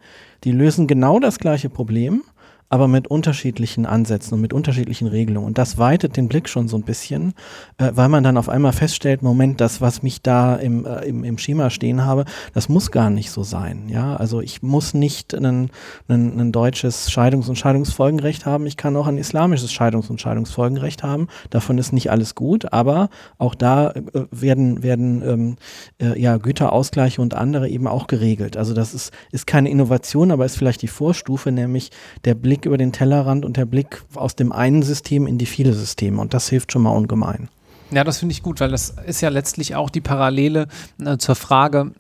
[0.44, 2.24] die lösen genau das gleiche Problem
[2.70, 5.48] aber mit unterschiedlichen Ansätzen und mit unterschiedlichen Regelungen.
[5.48, 7.34] Und das weitet den Blick schon so ein bisschen,
[7.78, 11.24] äh, weil man dann auf einmal feststellt, Moment, das, was mich da im, äh, im,
[11.24, 13.88] im Schema stehen habe, das muss gar nicht so sein.
[13.90, 15.70] Ja, also ich muss nicht ein,
[16.08, 18.66] deutsches Scheidungs- und Scheidungsfolgenrecht haben.
[18.66, 21.28] Ich kann auch ein islamisches Scheidungs- und Scheidungsfolgenrecht haben.
[21.50, 24.02] Davon ist nicht alles gut, aber auch da äh,
[24.32, 25.56] werden, werden ähm,
[26.02, 28.58] äh, ja, Güterausgleiche und andere eben auch geregelt.
[28.58, 31.92] Also das ist, ist keine Innovation, aber ist vielleicht die Vorstufe, nämlich
[32.24, 35.46] der Blick Blick über den Tellerrand und der Blick aus dem einen System in die
[35.46, 36.22] viele Systeme.
[36.22, 37.50] Und das hilft schon mal ungemein.
[37.92, 40.68] Ja, das finde ich gut, weil das ist ja letztlich auch die Parallele
[41.04, 41.92] äh, zur Frage,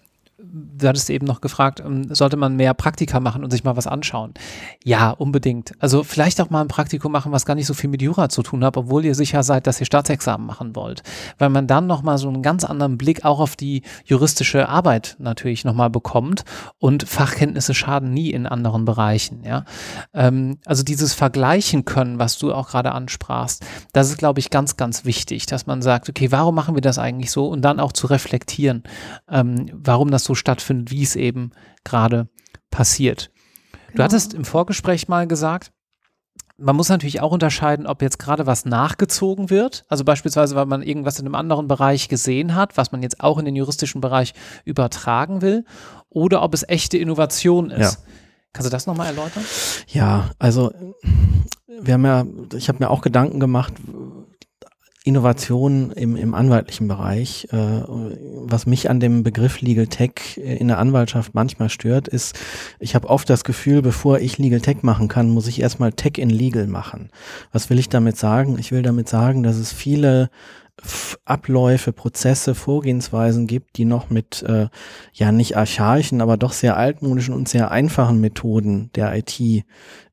[0.55, 3.87] du hattest eben noch gefragt, ähm, sollte man mehr Praktika machen und sich mal was
[3.87, 4.33] anschauen?
[4.83, 5.73] Ja, unbedingt.
[5.79, 8.41] Also vielleicht auch mal ein Praktikum machen, was gar nicht so viel mit Jura zu
[8.41, 11.03] tun hat, obwohl ihr sicher seid, dass ihr Staatsexamen machen wollt.
[11.37, 15.65] Weil man dann nochmal so einen ganz anderen Blick auch auf die juristische Arbeit natürlich
[15.65, 16.45] nochmal bekommt
[16.79, 19.43] und Fachkenntnisse schaden nie in anderen Bereichen.
[19.43, 19.65] Ja?
[20.13, 24.77] Ähm, also dieses Vergleichen können, was du auch gerade ansprachst, das ist, glaube ich, ganz,
[24.77, 27.47] ganz wichtig, dass man sagt, okay, warum machen wir das eigentlich so?
[27.47, 28.83] Und dann auch zu reflektieren,
[29.29, 31.51] ähm, warum das so stattfindet, wie es eben
[31.83, 32.29] gerade
[32.69, 33.31] passiert.
[33.71, 33.95] Genau.
[33.95, 35.71] Du hattest im Vorgespräch mal gesagt,
[36.57, 40.83] man muss natürlich auch unterscheiden, ob jetzt gerade was nachgezogen wird, also beispielsweise, weil man
[40.83, 44.33] irgendwas in einem anderen Bereich gesehen hat, was man jetzt auch in den juristischen Bereich
[44.63, 45.65] übertragen will,
[46.09, 47.95] oder ob es echte Innovation ist.
[47.95, 48.03] Ja.
[48.53, 49.43] Kannst du das nochmal erläutern?
[49.87, 50.71] Ja, also
[51.67, 53.73] wir haben ja, ich habe mir auch Gedanken gemacht,
[55.05, 57.47] Innovation im, im anwaltlichen Bereich.
[57.51, 62.37] Äh, was mich an dem Begriff Legal Tech in der Anwaltschaft manchmal stört, ist,
[62.79, 66.17] ich habe oft das Gefühl, bevor ich Legal Tech machen kann, muss ich erstmal Tech
[66.17, 67.11] in Legal machen.
[67.51, 68.57] Was will ich damit sagen?
[68.59, 70.31] Ich will damit sagen, dass es viele
[71.23, 74.67] Abläufe, Prozesse, Vorgehensweisen gibt, die noch mit äh,
[75.13, 79.65] ja nicht archaischen, aber doch sehr altmodischen und sehr einfachen Methoden der IT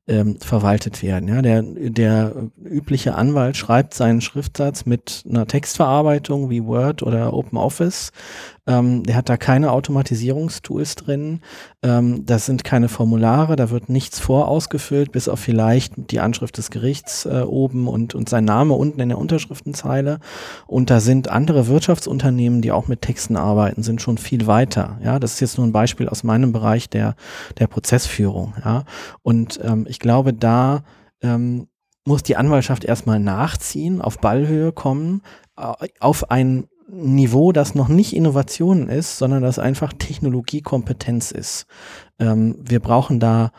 [0.07, 1.29] ähm, verwaltet werden.
[1.29, 8.11] Ja, der, der übliche Anwalt schreibt seinen Schriftsatz mit einer Textverarbeitung wie Word oder OpenOffice.
[8.65, 11.41] Ähm, der hat da keine Automatisierungstools drin.
[11.81, 16.71] Ähm, das sind keine Formulare, da wird nichts vorausgefüllt, bis auf vielleicht die Anschrift des
[16.71, 20.19] Gerichts äh, oben und, und sein Name unten in der Unterschriftenzeile.
[20.65, 24.97] Und da sind andere Wirtschaftsunternehmen, die auch mit Texten arbeiten, sind schon viel weiter.
[25.03, 27.15] Ja, das ist jetzt nur ein Beispiel aus meinem Bereich der,
[27.59, 28.53] der Prozessführung.
[28.63, 28.85] Ja,
[29.23, 30.83] und ähm, ich glaube, da
[31.21, 31.67] ähm,
[32.05, 35.21] muss die Anwaltschaft erstmal nachziehen, auf Ballhöhe kommen,
[35.55, 41.65] auf ein Niveau, das noch nicht Innovation ist, sondern das einfach Technologiekompetenz ist.
[42.19, 43.51] Ähm, wir brauchen da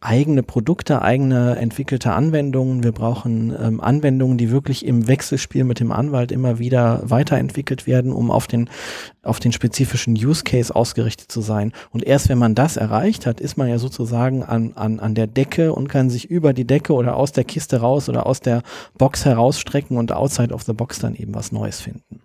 [0.00, 2.84] eigene Produkte, eigene entwickelte Anwendungen.
[2.84, 8.12] Wir brauchen ähm, Anwendungen, die wirklich im Wechselspiel mit dem Anwalt immer wieder weiterentwickelt werden,
[8.12, 8.70] um auf den,
[9.22, 11.72] auf den spezifischen Use Case ausgerichtet zu sein.
[11.90, 15.26] Und erst wenn man das erreicht hat, ist man ja sozusagen an, an, an der
[15.26, 18.62] Decke und kann sich über die Decke oder aus der Kiste raus oder aus der
[18.98, 22.20] Box herausstrecken und outside of the box dann eben was Neues finden.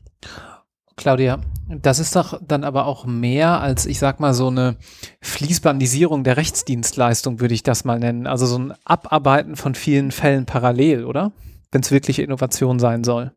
[0.95, 4.77] Claudia, das ist doch dann aber auch mehr als, ich sag mal, so eine
[5.21, 8.27] Fließbandisierung der Rechtsdienstleistung, würde ich das mal nennen.
[8.27, 11.31] Also so ein Abarbeiten von vielen Fällen parallel, oder?
[11.71, 13.31] Wenn es wirklich Innovation sein soll.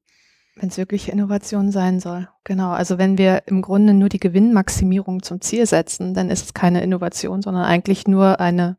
[0.56, 2.70] Wenn es wirklich Innovation sein soll, genau.
[2.70, 6.82] Also wenn wir im Grunde nur die Gewinnmaximierung zum Ziel setzen, dann ist es keine
[6.82, 8.76] Innovation, sondern eigentlich nur eine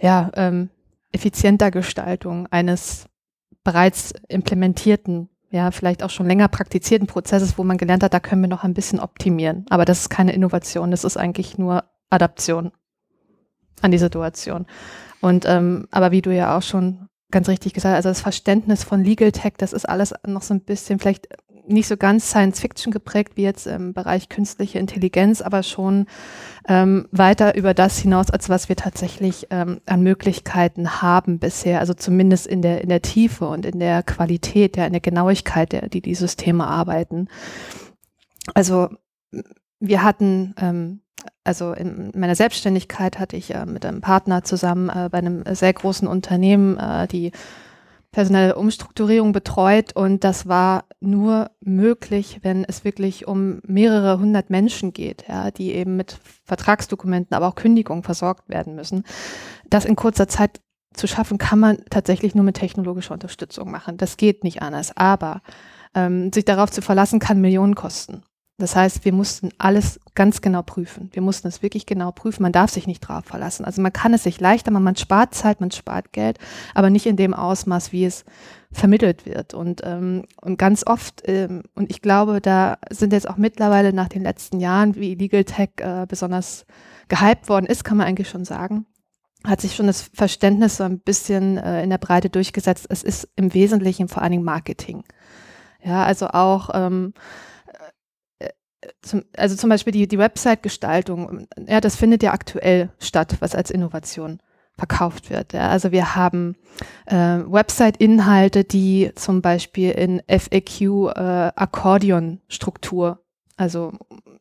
[0.00, 0.70] ja, ähm,
[1.12, 3.06] effizienter Gestaltung eines
[3.64, 8.42] bereits implementierten ja, vielleicht auch schon länger praktizierten Prozesses, wo man gelernt hat, da können
[8.42, 9.64] wir noch ein bisschen optimieren.
[9.70, 12.72] Aber das ist keine Innovation, das ist eigentlich nur Adaption
[13.80, 14.66] an die Situation.
[15.22, 18.84] Und ähm, aber wie du ja auch schon ganz richtig gesagt hast, also das Verständnis
[18.84, 21.28] von Legal Tech, das ist alles noch so ein bisschen vielleicht
[21.66, 26.06] nicht so ganz Science Fiction geprägt wie jetzt im Bereich künstliche Intelligenz, aber schon
[26.68, 31.94] ähm, weiter über das hinaus, als was wir tatsächlich ähm, an Möglichkeiten haben bisher, also
[31.94, 35.88] zumindest in der, in der Tiefe und in der Qualität, ja, in der Genauigkeit, der,
[35.88, 37.28] die die Systeme arbeiten.
[38.54, 38.88] Also
[39.80, 41.00] wir hatten, ähm,
[41.44, 45.72] also in meiner Selbstständigkeit hatte ich äh, mit einem Partner zusammen äh, bei einem sehr
[45.72, 47.32] großen Unternehmen, äh, die
[48.16, 54.94] personelle Umstrukturierung betreut und das war nur möglich, wenn es wirklich um mehrere hundert Menschen
[54.94, 59.04] geht, ja, die eben mit Vertragsdokumenten, aber auch Kündigungen versorgt werden müssen.
[59.68, 60.62] Das in kurzer Zeit
[60.94, 63.98] zu schaffen, kann man tatsächlich nur mit technologischer Unterstützung machen.
[63.98, 64.96] Das geht nicht anders.
[64.96, 65.42] Aber
[65.94, 68.22] ähm, sich darauf zu verlassen, kann Millionen kosten.
[68.58, 71.10] Das heißt, wir mussten alles ganz genau prüfen.
[71.12, 72.42] Wir mussten es wirklich genau prüfen.
[72.42, 73.66] Man darf sich nicht drauf verlassen.
[73.66, 76.38] Also man kann es sich leichter machen, man spart Zeit, man spart Geld,
[76.74, 78.24] aber nicht in dem Ausmaß, wie es
[78.72, 79.52] vermittelt wird.
[79.52, 84.08] Und, ähm, und ganz oft, ähm, und ich glaube, da sind jetzt auch mittlerweile nach
[84.08, 86.64] den letzten Jahren, wie Legal Tech äh, besonders
[87.08, 88.86] gehypt worden ist, kann man eigentlich schon sagen,
[89.44, 92.86] hat sich schon das Verständnis so ein bisschen äh, in der Breite durchgesetzt.
[92.88, 95.04] Es ist im Wesentlichen vor allen Dingen Marketing.
[95.84, 97.12] Ja, also auch ähm,
[99.02, 103.70] zum, also zum Beispiel die, die Website-Gestaltung, ja, das findet ja aktuell statt, was als
[103.70, 104.40] Innovation
[104.76, 105.52] verkauft wird.
[105.52, 105.68] Ja.
[105.68, 106.56] Also wir haben
[107.06, 110.80] äh, Website-Inhalte, die zum Beispiel in FAQ
[111.14, 111.52] äh,
[113.58, 113.92] also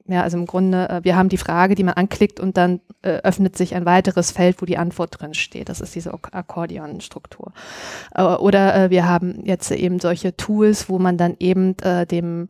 [0.07, 3.21] ja, also im Grunde, äh, wir haben die Frage, die man anklickt und dann äh,
[3.23, 5.69] öffnet sich ein weiteres Feld, wo die Antwort drin steht.
[5.69, 7.53] Das ist diese Akkordeon-Struktur.
[8.13, 12.49] Äh, oder äh, wir haben jetzt eben solche Tools, wo man dann eben äh, dem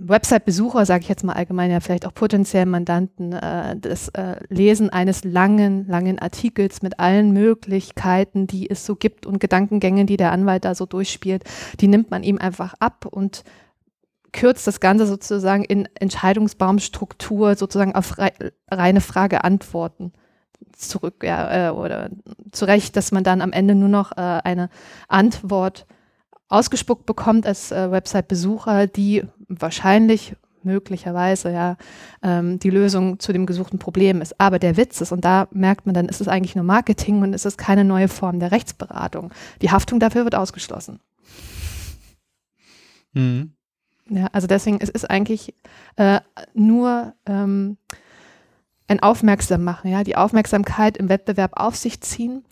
[0.00, 4.90] Website-Besucher, sage ich jetzt mal allgemein, ja vielleicht auch potenziellen Mandanten, äh, das äh, Lesen
[4.90, 10.32] eines langen, langen Artikels mit allen Möglichkeiten, die es so gibt und Gedankengängen, die der
[10.32, 11.44] Anwalt da so durchspielt,
[11.80, 13.44] die nimmt man ihm einfach ab und
[14.32, 18.16] kürzt das Ganze sozusagen in Entscheidungsbaumstruktur sozusagen auf
[18.70, 20.12] reine Frage-Antworten
[20.72, 22.10] zurück, ja, äh, oder
[22.52, 24.70] zurecht, dass man dann am Ende nur noch äh, eine
[25.08, 25.86] Antwort
[26.48, 31.76] ausgespuckt bekommt als äh, Website-Besucher, die wahrscheinlich möglicherweise ja
[32.22, 34.40] ähm, die Lösung zu dem gesuchten Problem ist.
[34.40, 37.32] Aber der Witz ist, und da merkt man dann, ist es eigentlich nur Marketing und
[37.32, 39.32] ist es keine neue Form der Rechtsberatung.
[39.62, 41.00] Die Haftung dafür wird ausgeschlossen.
[43.12, 43.52] Mhm.
[44.10, 45.54] Ja, also deswegen es ist eigentlich
[45.96, 46.20] äh,
[46.54, 47.76] nur ähm,
[48.86, 52.42] ein Aufmerksam machen, ja, die Aufmerksamkeit im Wettbewerb auf sich ziehen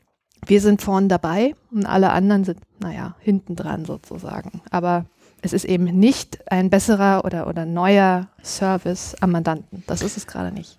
[0.44, 4.61] wir sind vorn dabei und alle anderen sind, naja, hinten dran sozusagen.
[4.70, 5.07] Aber
[5.42, 9.83] es ist eben nicht ein besserer oder, oder neuer Service am Mandanten.
[9.87, 10.79] Das ist es gerade nicht.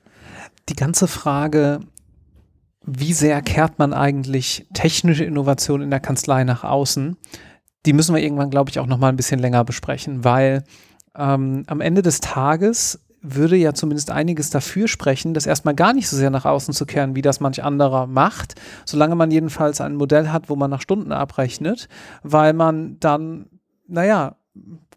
[0.70, 1.80] Die ganze Frage,
[2.86, 7.18] wie sehr kehrt man eigentlich technische Innovation in der Kanzlei nach außen,
[7.86, 10.64] die müssen wir irgendwann, glaube ich, auch noch mal ein bisschen länger besprechen, weil
[11.16, 13.00] ähm, am Ende des Tages
[13.36, 16.86] würde ja zumindest einiges dafür sprechen, das erstmal gar nicht so sehr nach außen zu
[16.86, 20.82] kehren, wie das manch anderer macht, solange man jedenfalls ein Modell hat, wo man nach
[20.82, 21.88] Stunden abrechnet,
[22.24, 23.48] weil man dann,
[23.88, 24.36] naja,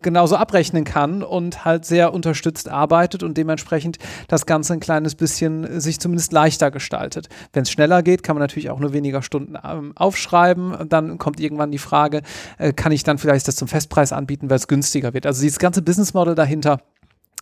[0.02, 5.80] genauso abrechnen kann und halt sehr unterstützt arbeitet und dementsprechend das Ganze ein kleines bisschen
[5.80, 7.28] sich zumindest leichter gestaltet.
[7.52, 10.88] Wenn es schneller geht, kann man natürlich auch nur weniger Stunden ähm, aufschreiben.
[10.88, 12.22] Dann kommt irgendwann die Frage,
[12.58, 15.26] äh, kann ich dann vielleicht das zum Festpreis anbieten, weil es günstiger wird.
[15.26, 16.78] Also dieses ganze Business Model dahinter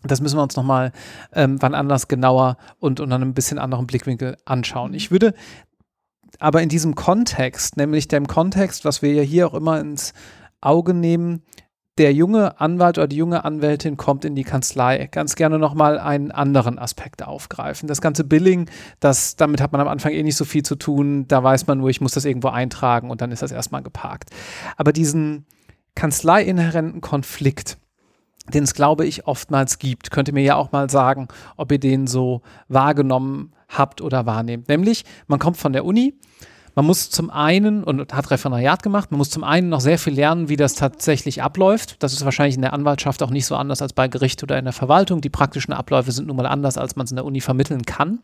[0.04, 0.92] das müssen wir uns nochmal
[1.32, 4.94] ähm, wann anders genauer und unter einem bisschen anderen Blickwinkel anschauen.
[4.94, 5.34] Ich würde
[6.38, 10.12] aber in diesem Kontext, nämlich dem Kontext, was wir ja hier auch immer ins
[10.60, 11.42] Auge nehmen,
[11.98, 16.30] der junge Anwalt oder die junge Anwältin kommt in die Kanzlei, ganz gerne nochmal einen
[16.30, 17.88] anderen Aspekt aufgreifen.
[17.88, 21.26] Das ganze Billing, das, damit hat man am Anfang eh nicht so viel zu tun.
[21.26, 24.30] Da weiß man nur, ich muss das irgendwo eintragen und dann ist das erstmal geparkt.
[24.76, 25.44] Aber diesen
[25.96, 27.78] kanzleiinhärenten Konflikt,
[28.54, 31.78] den es, glaube ich, oftmals gibt, könnt ihr mir ja auch mal sagen, ob ihr
[31.78, 34.68] den so wahrgenommen habt oder wahrnehmt.
[34.68, 36.14] Nämlich, man kommt von der Uni,
[36.74, 40.14] man muss zum einen, und hat Referendariat gemacht, man muss zum einen noch sehr viel
[40.14, 42.02] lernen, wie das tatsächlich abläuft.
[42.02, 44.64] Das ist wahrscheinlich in der Anwaltschaft auch nicht so anders als bei Gericht oder in
[44.64, 45.20] der Verwaltung.
[45.20, 48.20] Die praktischen Abläufe sind nun mal anders, als man es in der Uni vermitteln kann.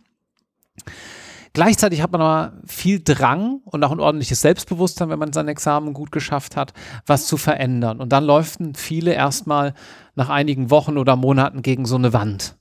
[1.54, 5.94] Gleichzeitig hat man aber viel Drang und auch ein ordentliches Selbstbewusstsein, wenn man sein Examen
[5.94, 6.72] gut geschafft hat,
[7.06, 8.00] was zu verändern.
[8.00, 9.72] Und dann läufen viele erstmal
[10.16, 12.56] nach einigen Wochen oder Monaten gegen so eine Wand.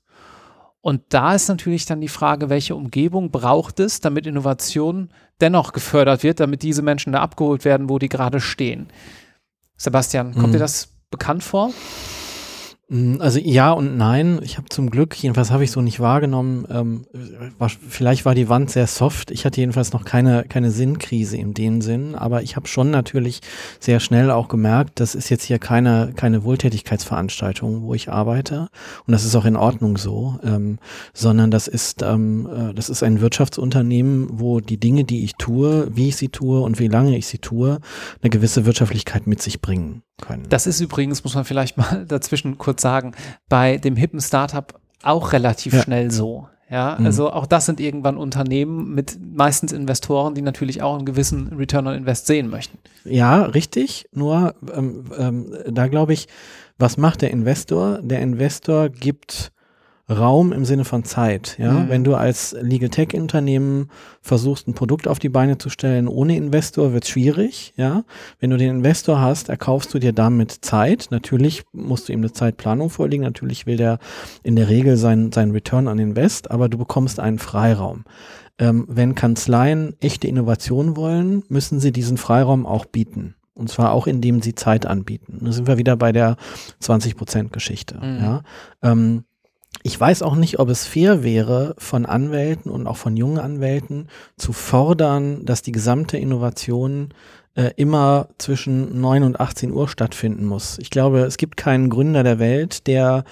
[0.79, 5.09] Und da ist natürlich dann die Frage, welche Umgebung braucht es, damit Innovation
[5.41, 8.87] dennoch gefördert wird, damit diese Menschen da abgeholt werden, wo die gerade stehen.
[9.75, 10.51] Sebastian, kommt mhm.
[10.53, 11.71] dir das bekannt vor?
[12.89, 14.39] Mm, also ja und nein.
[14.43, 17.05] Ich habe zum Glück, jedenfalls habe ich so nicht wahrgenommen, ähm,
[17.57, 19.31] war, vielleicht war die Wand sehr soft.
[19.31, 23.39] Ich hatte jedenfalls noch keine, keine Sinnkrise in dem Sinn, aber ich habe schon natürlich
[23.79, 28.67] sehr schnell auch gemerkt, das ist jetzt hier keine, keine Wohltätigkeitsveranstaltung, wo ich arbeite.
[29.07, 30.77] Und das ist auch in Ordnung so, ähm,
[31.13, 35.87] sondern das ist, ähm, äh, das ist ein Wirtschaftsunternehmen, wo die Dinge, die ich tue,
[35.95, 37.79] wie ich sie tue und wie lange ich sie tue,
[38.21, 40.45] eine gewisse Wirtschaftlichkeit mit sich bringen können.
[40.49, 43.13] Das ist übrigens, muss man vielleicht mal dazwischen kurz sagen,
[43.49, 45.81] bei dem hippen Startup auch relativ ja.
[45.81, 46.47] schnell so.
[46.69, 47.05] Ja, mhm.
[47.05, 51.87] also auch das sind irgendwann Unternehmen mit meistens Investoren, die natürlich auch einen gewissen Return
[51.87, 52.79] on Invest sehen möchten.
[53.03, 54.07] Ja, richtig.
[54.11, 56.27] Nur ähm, ähm, da glaube ich,
[56.79, 57.99] was macht der Investor?
[58.01, 59.51] Der Investor gibt
[60.09, 61.55] Raum im Sinne von Zeit.
[61.57, 61.89] Ja, mhm.
[61.89, 63.89] wenn du als Legal Tech Unternehmen
[64.21, 67.73] versuchst, ein Produkt auf die Beine zu stellen ohne Investor, wird es schwierig.
[67.77, 68.03] Ja,
[68.39, 71.07] wenn du den Investor hast, erkaufst du dir damit Zeit.
[71.09, 73.23] Natürlich musst du ihm eine Zeitplanung vorlegen.
[73.23, 73.99] Natürlich will der
[74.43, 78.03] in der Regel sein, sein Return on Invest, aber du bekommst einen Freiraum.
[78.59, 83.35] Ähm, wenn Kanzleien echte Innovation wollen, müssen sie diesen Freiraum auch bieten.
[83.55, 85.39] Und zwar auch, indem sie Zeit anbieten.
[85.41, 86.37] Da sind wir wieder bei der
[86.81, 87.99] 20-Prozent-Geschichte.
[88.01, 88.19] Mhm.
[88.19, 88.41] Ja?
[88.81, 89.23] Ähm,
[89.83, 94.07] ich weiß auch nicht, ob es fair wäre, von Anwälten und auch von jungen Anwälten
[94.37, 97.09] zu fordern, dass die gesamte Innovation
[97.55, 100.79] äh, immer zwischen 9 und 18 Uhr stattfinden muss.
[100.79, 103.25] Ich glaube, es gibt keinen Gründer der Welt, der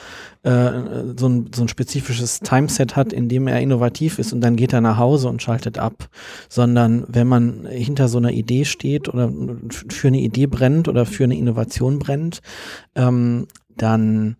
[0.43, 0.71] äh,
[1.17, 4.73] so, ein, so ein spezifisches Timeset hat, in dem er innovativ ist und dann geht
[4.73, 6.09] er nach Hause und schaltet ab.
[6.49, 9.31] Sondern wenn man hinter so einer Idee steht oder
[9.89, 12.41] für eine Idee brennt oder für eine Innovation brennt,
[12.95, 14.35] ähm, dann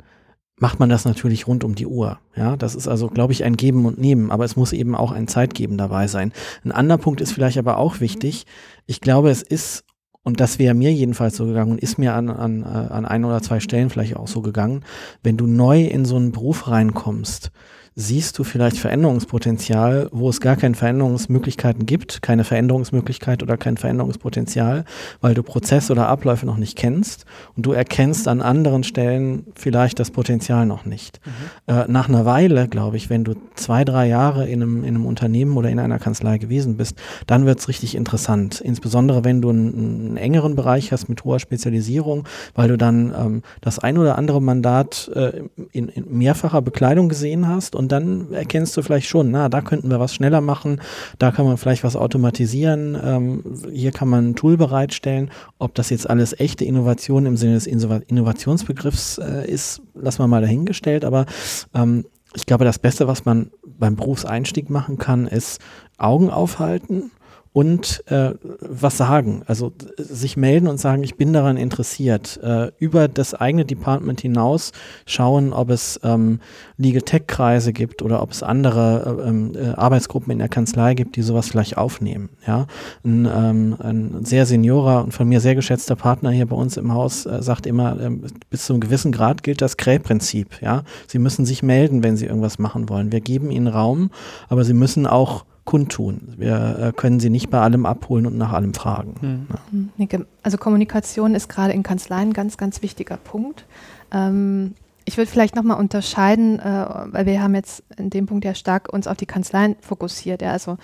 [0.61, 2.19] macht man das natürlich rund um die Uhr.
[2.35, 5.11] Ja, das ist also, glaube ich, ein Geben und Nehmen, aber es muss eben auch
[5.11, 6.31] ein Zeitgeben dabei sein.
[6.63, 8.45] Ein anderer Punkt ist vielleicht aber auch wichtig.
[8.85, 9.83] Ich glaube, es ist,
[10.21, 13.25] und das wäre mir jedenfalls so gegangen und ist mir an, an, äh, an ein
[13.25, 14.85] oder zwei Stellen vielleicht auch so gegangen,
[15.23, 17.51] wenn du neu in so einen Beruf reinkommst,
[17.95, 24.85] siehst du vielleicht Veränderungspotenzial, wo es gar keine Veränderungsmöglichkeiten gibt, keine Veränderungsmöglichkeit oder kein Veränderungspotenzial,
[25.19, 27.25] weil du Prozesse oder Abläufe noch nicht kennst
[27.57, 31.19] und du erkennst an anderen Stellen vielleicht das Potenzial noch nicht.
[31.25, 31.73] Mhm.
[31.73, 35.05] Äh, nach einer Weile, glaube ich, wenn du zwei, drei Jahre in einem, in einem
[35.05, 36.95] Unternehmen oder in einer Kanzlei gewesen bist,
[37.27, 38.61] dann wird es richtig interessant.
[38.61, 42.25] Insbesondere wenn du einen, einen, engeren Bereich hast mit hoher Spezialisierung,
[42.55, 47.49] weil du dann ähm, das ein oder andere Mandat äh, in, in mehrfacher Bekleidung gesehen
[47.49, 50.79] hast und dann erkennst du vielleicht schon, na, da könnten wir was schneller machen,
[51.17, 55.31] da kann man vielleicht was automatisieren, ähm, hier kann man ein Tool bereitstellen.
[55.57, 60.41] Ob das jetzt alles echte Innovation im Sinne des Innovationsbegriffs äh, ist, lassen wir mal
[60.41, 61.25] dahingestellt, aber
[61.73, 65.59] ähm, ich glaube, das Beste, was man beim Berufseinstieg machen kann, ist
[65.97, 67.09] Augen aufhalten
[67.53, 69.43] und äh, was sagen.
[69.45, 72.39] Also sich melden und sagen, ich bin daran interessiert.
[72.41, 74.71] Äh, über das eigene Department hinaus
[75.05, 76.39] schauen, ob es ähm,
[76.77, 81.17] Legal Tech-Kreise gibt oder ob es andere äh, ähm, äh, Arbeitsgruppen in der Kanzlei gibt,
[81.17, 82.29] die sowas vielleicht aufnehmen.
[82.47, 82.67] Ja?
[83.03, 86.93] Ein, ähm, ein sehr seniorer und von mir sehr geschätzter Partner hier bei uns im
[86.93, 90.61] Haus äh, sagt immer, ähm, bis zu einem gewissen Grad gilt das Krähprinzip.
[90.61, 90.83] Ja?
[91.07, 93.11] Sie müssen sich melden, wenn Sie irgendwas machen wollen.
[93.11, 94.09] Wir geben Ihnen Raum,
[94.47, 96.33] aber Sie müssen auch kundtun.
[96.35, 99.47] Wir äh, können sie nicht bei allem abholen und nach allem fragen.
[99.71, 99.89] Mhm.
[99.95, 100.19] Ja.
[100.43, 103.65] Also Kommunikation ist gerade in Kanzleien ein ganz, ganz wichtiger Punkt.
[104.11, 104.73] Ähm,
[105.05, 108.91] ich würde vielleicht nochmal unterscheiden, äh, weil wir haben jetzt in dem Punkt ja stark
[108.91, 110.41] uns auf die Kanzleien fokussiert.
[110.41, 110.51] Ja.
[110.51, 110.75] Also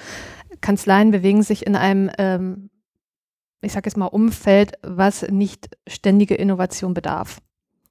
[0.62, 2.70] Kanzleien bewegen sich in einem, ähm,
[3.60, 7.42] ich sage jetzt mal, Umfeld, was nicht ständige Innovation bedarf.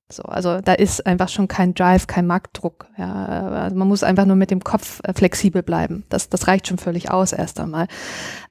[0.09, 2.87] So, also da ist einfach schon kein Drive, kein Marktdruck.
[2.97, 3.49] Ja.
[3.65, 6.05] Also man muss einfach nur mit dem Kopf äh, flexibel bleiben.
[6.09, 7.89] Das, das reicht schon völlig aus erst einmal.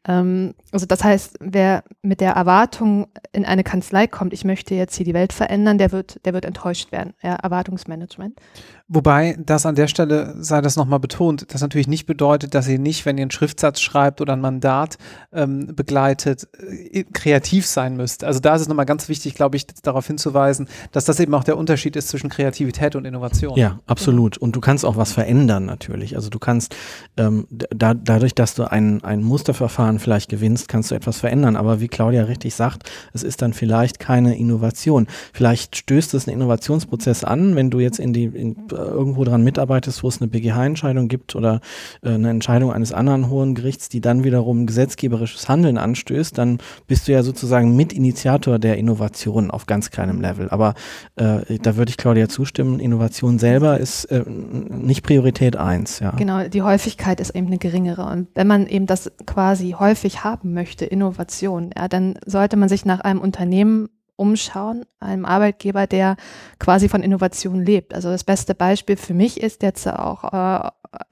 [0.07, 4.95] Ähm, also das heißt, wer mit der Erwartung in eine Kanzlei kommt, ich möchte jetzt
[4.95, 7.13] hier die Welt verändern, der wird, der wird enttäuscht werden.
[7.21, 8.39] Ja, Erwartungsmanagement.
[8.87, 12.77] Wobei das an der Stelle sei das nochmal betont, das natürlich nicht bedeutet, dass ihr
[12.77, 14.99] nicht, wenn ihr einen Schriftsatz schreibt oder ein Mandat
[15.33, 18.23] ähm, begleitet, äh, kreativ sein müsst.
[18.23, 21.43] Also da ist es nochmal ganz wichtig, glaube ich, darauf hinzuweisen, dass das eben auch
[21.43, 23.57] der Unterschied ist zwischen Kreativität und Innovation.
[23.57, 24.37] Ja, absolut.
[24.37, 26.15] Und du kannst auch was verändern natürlich.
[26.15, 26.75] Also du kannst
[27.17, 31.55] ähm, da, dadurch, dass du ein, ein Musterverfahren vielleicht gewinnst, kannst du etwas verändern.
[31.55, 35.07] Aber wie Claudia richtig sagt, es ist dann vielleicht keine Innovation.
[35.33, 40.03] Vielleicht stößt es einen Innovationsprozess an, wenn du jetzt in die in, irgendwo dran mitarbeitest,
[40.03, 41.61] wo es eine BGH-Entscheidung gibt oder
[42.03, 47.07] äh, eine Entscheidung eines anderen hohen Gerichts, die dann wiederum gesetzgeberisches Handeln anstößt, dann bist
[47.07, 50.49] du ja sozusagen Mitinitiator der Innovation auf ganz kleinem Level.
[50.49, 50.73] Aber
[51.15, 55.99] äh, da würde ich Claudia zustimmen, Innovation selber ist äh, nicht Priorität eins.
[55.99, 56.11] Ja.
[56.11, 58.05] Genau, die Häufigkeit ist eben eine geringere.
[58.05, 62.85] Und wenn man eben das quasi häufig haben möchte, Innovation, ja, dann sollte man sich
[62.85, 66.15] nach einem Unternehmen umschauen, einem Arbeitgeber, der
[66.59, 67.93] quasi von Innovation lebt.
[67.93, 70.69] Also das beste Beispiel für mich ist jetzt auch äh,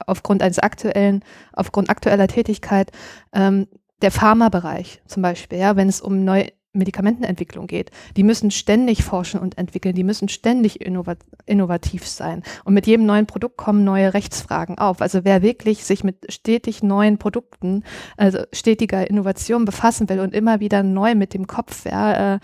[0.07, 2.91] aufgrund eines aktuellen, aufgrund aktueller Tätigkeit
[3.33, 3.67] ähm,
[4.01, 7.91] der Pharmabereich zum Beispiel, ja, wenn es um neue Medikamentenentwicklung geht.
[8.17, 12.41] Die müssen ständig forschen und entwickeln, die müssen ständig innovat innovativ sein.
[12.63, 15.01] Und mit jedem neuen Produkt kommen neue Rechtsfragen auf.
[15.01, 17.83] Also wer wirklich sich mit stetig neuen Produkten,
[18.17, 22.39] also stetiger Innovation befassen will und immer wieder neu mit dem Kopf, ja, äh,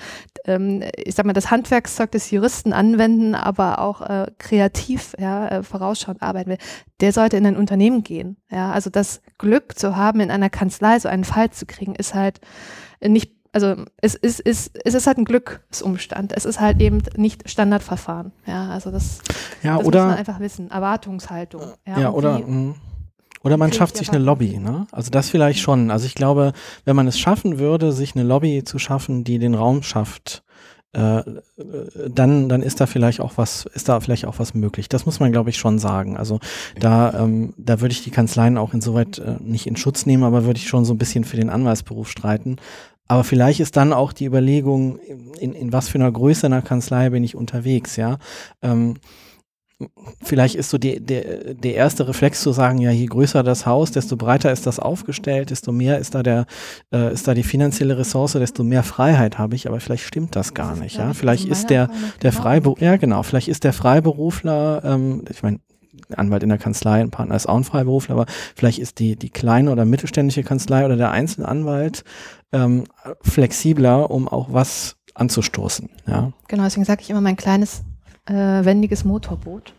[0.45, 5.63] äh, ich sag mal, das Handwerkszeug des Juristen anwenden, aber auch äh, kreativ, ja, äh,
[5.63, 6.57] vorausschauend arbeiten will,
[7.01, 8.37] der sollte in ein Unternehmen gehen.
[8.51, 12.13] Ja, also das Glück zu haben, in einer Kanzlei so einen Fall zu kriegen, ist
[12.13, 12.41] halt
[13.01, 16.33] nicht also es ist, ist, es ist halt ein Glücksumstand.
[16.35, 18.31] Es ist halt eben nicht Standardverfahren.
[18.45, 19.19] Ja, also das,
[19.63, 20.71] ja, das oder, muss man einfach wissen.
[20.71, 21.73] Erwartungshaltung.
[21.87, 22.73] Ja, ja oder, wie,
[23.43, 24.59] oder man schafft sich eine Lobby.
[24.59, 24.87] Ne?
[24.91, 25.91] Also das vielleicht schon.
[25.91, 26.53] Also ich glaube,
[26.85, 30.43] wenn man es schaffen würde, sich eine Lobby zu schaffen, die den Raum schafft,
[30.91, 31.21] äh,
[32.07, 34.89] dann, dann ist da vielleicht auch was, ist da vielleicht auch was möglich.
[34.89, 36.17] Das muss man, glaube ich, schon sagen.
[36.17, 36.39] Also
[36.79, 40.45] da, ähm, da würde ich die Kanzleien auch insoweit äh, nicht in Schutz nehmen, aber
[40.45, 42.57] würde ich schon so ein bisschen für den Anwaltsberuf streiten,
[43.09, 44.99] aber vielleicht ist dann auch die Überlegung,
[45.39, 48.19] in, in was für einer Größe einer Kanzlei bin ich unterwegs, ja.
[48.61, 48.97] Ähm,
[50.21, 53.91] vielleicht ist so die, der, der erste Reflex zu sagen, ja, je größer das Haus,
[53.91, 56.45] desto breiter ist das aufgestellt, desto mehr ist da der,
[56.93, 60.53] äh, ist da die finanzielle Ressource, desto mehr Freiheit habe ich, aber vielleicht stimmt das
[60.53, 61.15] gar nicht, ja.
[61.15, 61.89] Vielleicht ist der,
[62.21, 65.59] der Freiberufler, ja genau, vielleicht ist der Freiberufler, ähm, ich meine,
[66.15, 68.25] Anwalt in der Kanzlei, ein Partner ist auch ein Freiberufler, aber
[68.55, 72.03] vielleicht ist die, die kleine oder mittelständische Kanzlei oder der Einzelanwalt
[72.51, 72.85] ähm,
[73.21, 75.89] flexibler, um auch was anzustoßen.
[76.07, 76.31] Ja.
[76.47, 77.83] Genau, deswegen sage ich immer mein kleines
[78.25, 79.73] äh, wendiges Motorboot,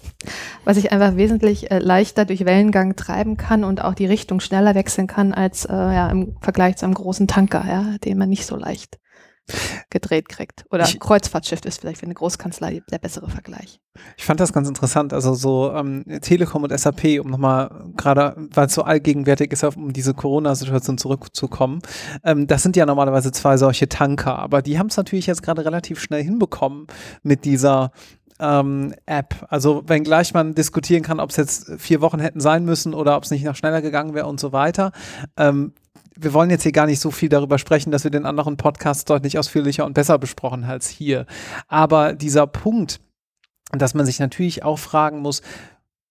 [0.64, 4.74] was ich einfach wesentlich äh, leichter durch Wellengang treiben kann und auch die Richtung schneller
[4.74, 8.46] wechseln kann als äh, ja, im Vergleich zu einem großen Tanker, ja, den man nicht
[8.46, 8.98] so leicht
[9.90, 10.64] gedreht kriegt.
[10.70, 13.80] Oder ich, Kreuzfahrtschiff ist vielleicht für eine Großkanzlei der bessere Vergleich.
[14.16, 15.12] Ich fand das ganz interessant.
[15.12, 19.92] Also so ähm, Telekom und SAP, um nochmal gerade, weil es so allgegenwärtig ist, um
[19.92, 21.80] diese Corona-Situation zurückzukommen.
[22.24, 25.64] Ähm, das sind ja normalerweise zwei solche Tanker, aber die haben es natürlich jetzt gerade
[25.64, 26.86] relativ schnell hinbekommen
[27.22, 27.92] mit dieser
[28.40, 29.46] ähm, App.
[29.48, 33.24] Also wenngleich man diskutieren kann, ob es jetzt vier Wochen hätten sein müssen oder ob
[33.24, 34.92] es nicht noch schneller gegangen wäre und so weiter.
[35.36, 35.74] Ähm,
[36.16, 39.08] wir wollen jetzt hier gar nicht so viel darüber sprechen, dass wir den anderen Podcast
[39.08, 41.26] deutlich ausführlicher und besser besprochen als hier.
[41.68, 43.00] Aber dieser Punkt,
[43.70, 45.42] dass man sich natürlich auch fragen muss,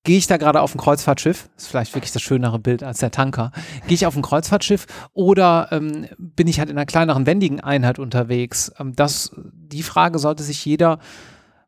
[0.04, 1.49] Gehe ich da gerade auf ein Kreuzfahrtschiff?
[1.56, 3.52] ist vielleicht wirklich das schönere Bild als der Tanker.
[3.86, 7.99] Gehe ich auf ein Kreuzfahrtschiff oder ähm, bin ich halt in einer kleineren, wendigen Einheit
[7.99, 8.72] unterwegs?
[8.80, 10.97] Ähm, das, die Frage sollte sich jeder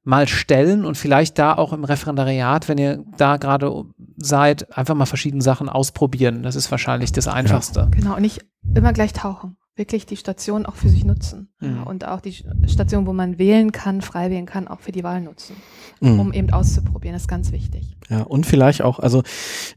[0.03, 3.85] mal stellen und vielleicht da auch im Referendariat, wenn ihr da gerade
[4.17, 6.43] seid, einfach mal verschiedene Sachen ausprobieren.
[6.43, 7.79] Das ist wahrscheinlich das Einfachste.
[7.81, 7.85] Ja.
[7.87, 8.45] Genau, und nicht
[8.75, 11.49] immer gleich tauchen wirklich die Station auch für sich nutzen.
[11.59, 11.83] Mhm.
[11.83, 12.35] Und auch die
[12.67, 15.55] Station, wo man wählen kann, frei wählen kann, auch für die Wahl nutzen.
[15.99, 16.19] Mhm.
[16.19, 17.97] Um eben auszuprobieren, das ist ganz wichtig.
[18.09, 19.23] Ja, und vielleicht auch, also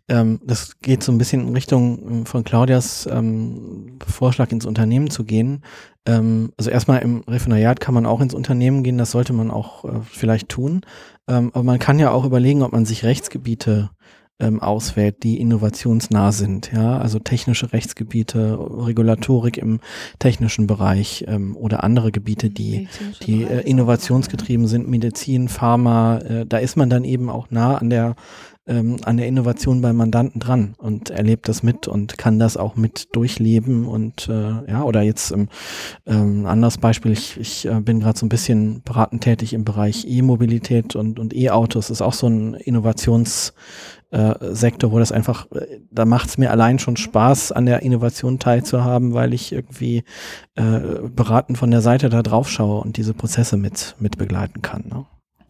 [0.09, 5.09] ähm, das geht so ein bisschen in Richtung ähm, von Claudias ähm, Vorschlag, ins Unternehmen
[5.09, 5.62] zu gehen.
[6.05, 9.84] Ähm, also erstmal im Referendariat kann man auch ins Unternehmen gehen, das sollte man auch
[9.84, 10.82] äh, vielleicht tun.
[11.26, 13.90] Ähm, aber man kann ja auch überlegen, ob man sich Rechtsgebiete
[14.39, 19.80] ähm, auswählt, die innovationsnah sind, ja, also technische Rechtsgebiete, Regulatorik im
[20.18, 22.89] technischen Bereich ähm, oder andere Gebiete, die,
[23.22, 27.91] die äh, innovationsgetrieben sind, Medizin, Pharma, äh, da ist man dann eben auch nah an
[27.91, 28.16] der
[28.66, 32.74] ähm, an der Innovation beim Mandanten dran und erlebt das mit und kann das auch
[32.76, 35.49] mit durchleben und äh, ja, oder jetzt ähm,
[36.05, 39.64] ähm, ein anderes Beispiel, ich, ich äh, bin gerade so ein bisschen beratend tätig im
[39.64, 43.55] Bereich E-Mobilität und, und E-Autos, ist auch so ein Innovations
[44.11, 47.83] äh, Sektor, wo das einfach, äh, da macht es mir allein schon Spaß, an der
[47.83, 50.05] Innovation teilzuhaben, weil ich irgendwie
[50.55, 54.85] äh, beraten von der Seite da drauf schaue und diese Prozesse mit, mit begleiten kann.
[54.89, 55.07] Ne?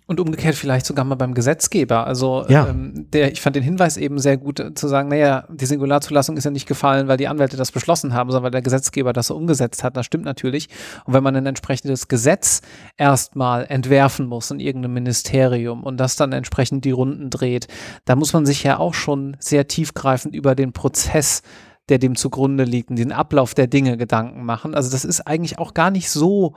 [0.09, 2.07] Und umgekehrt vielleicht sogar mal beim Gesetzgeber.
[2.07, 2.69] Also ja.
[2.69, 6.37] ähm, der, ich fand den Hinweis eben sehr gut äh, zu sagen, naja, die Singularzulassung
[6.37, 9.27] ist ja nicht gefallen, weil die Anwälte das beschlossen haben, sondern weil der Gesetzgeber das
[9.27, 9.97] so umgesetzt hat.
[9.97, 10.69] Das stimmt natürlich.
[11.07, 12.63] Und wenn man ein entsprechendes Gesetz
[12.97, 17.67] erstmal entwerfen muss in irgendeinem Ministerium und das dann entsprechend die Runden dreht,
[18.05, 21.43] da muss man sich ja auch schon sehr tiefgreifend über den Prozess
[21.89, 24.75] der dem zugrunde liegt und den Ablauf der Dinge Gedanken machen.
[24.75, 26.55] Also das ist eigentlich auch gar nicht so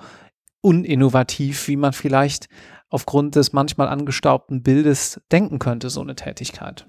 [0.61, 2.49] uninnovativ, wie man vielleicht
[2.89, 6.85] aufgrund des manchmal angestaubten Bildes denken könnte, so eine Tätigkeit.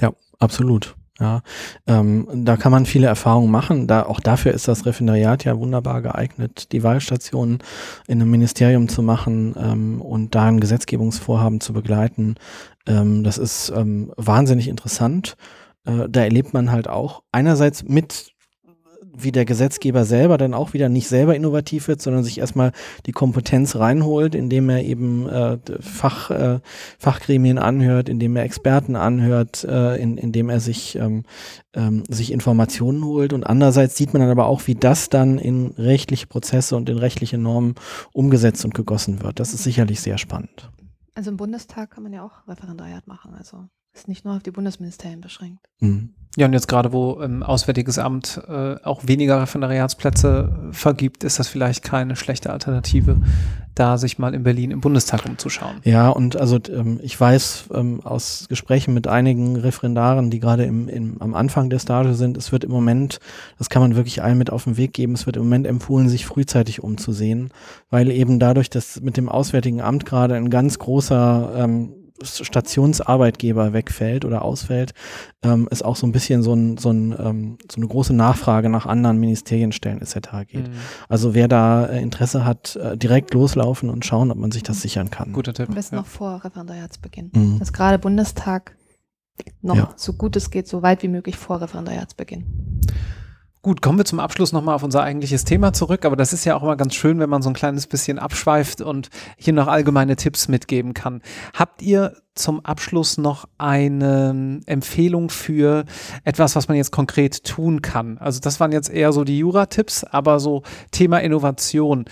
[0.00, 0.96] Ja, absolut.
[1.20, 1.42] Ja,
[1.88, 3.88] ähm, da kann man viele Erfahrungen machen.
[3.88, 7.58] Da, auch dafür ist das Referendariat ja wunderbar geeignet, die Wahlstationen
[8.06, 12.36] in einem Ministerium zu machen ähm, und da ein Gesetzgebungsvorhaben zu begleiten.
[12.86, 15.36] Ähm, das ist ähm, wahnsinnig interessant.
[15.84, 18.32] Äh, da erlebt man halt auch einerseits mit
[19.22, 22.72] wie der Gesetzgeber selber dann auch wieder nicht selber innovativ wird, sondern sich erstmal
[23.06, 26.60] die Kompetenz reinholt, indem er eben äh, Fach, äh,
[26.98, 31.24] Fachgremien anhört, indem er Experten anhört, äh, in, indem er sich, ähm,
[31.74, 33.32] ähm, sich Informationen holt.
[33.32, 36.98] Und andererseits sieht man dann aber auch, wie das dann in rechtliche Prozesse und in
[36.98, 37.74] rechtliche Normen
[38.12, 39.40] umgesetzt und gegossen wird.
[39.40, 40.70] Das ist sicherlich sehr spannend.
[41.14, 43.34] Also im Bundestag kann man ja auch Referendariat machen.
[43.34, 45.66] Also ist nicht nur auf die Bundesministerien beschränkt.
[45.80, 46.14] Mhm.
[46.38, 51.48] Ja, und jetzt gerade, wo ähm, Auswärtiges Amt äh, auch weniger Referendariatsplätze vergibt, ist das
[51.48, 53.16] vielleicht keine schlechte Alternative,
[53.74, 55.78] da sich mal in Berlin im Bundestag umzuschauen.
[55.82, 60.88] Ja, und also ähm, ich weiß ähm, aus Gesprächen mit einigen Referendaren, die gerade im,
[60.88, 63.18] im, am Anfang der Stage sind, es wird im Moment,
[63.58, 66.08] das kann man wirklich allen mit auf den Weg geben, es wird im Moment empfohlen,
[66.08, 67.50] sich frühzeitig umzusehen,
[67.90, 74.24] weil eben dadurch, dass mit dem Auswärtigen Amt gerade ein ganz großer ähm, Stationsarbeitgeber wegfällt
[74.24, 74.94] oder ausfällt,
[75.42, 78.68] ähm, es auch so ein bisschen so, ein, so, ein, ähm, so eine große Nachfrage
[78.68, 80.14] nach anderen Ministerienstellen etc.
[80.46, 80.68] geht.
[80.68, 80.74] Mhm.
[81.08, 84.82] Also wer da äh, Interesse hat, äh, direkt loslaufen und schauen, ob man sich das
[84.82, 85.32] sichern kann.
[85.32, 85.68] Guter Tipp.
[85.68, 86.02] Am besten ja.
[86.02, 87.30] noch vor Referendariatsbeginn.
[87.34, 87.58] Mhm.
[87.58, 88.76] Dass gerade Bundestag
[89.62, 89.90] noch ja.
[89.96, 92.80] so gut es geht, so weit wie möglich vor Referendariatsbeginn.
[93.68, 96.56] Gut, kommen wir zum Abschluss nochmal auf unser eigentliches Thema zurück, aber das ist ja
[96.56, 100.16] auch immer ganz schön, wenn man so ein kleines bisschen abschweift und hier noch allgemeine
[100.16, 101.20] Tipps mitgeben kann.
[101.52, 105.84] Habt ihr zum Abschluss noch eine Empfehlung für
[106.24, 108.16] etwas, was man jetzt konkret tun kann?
[108.16, 112.06] Also das waren jetzt eher so die Jura-Tipps, aber so Thema Innovation.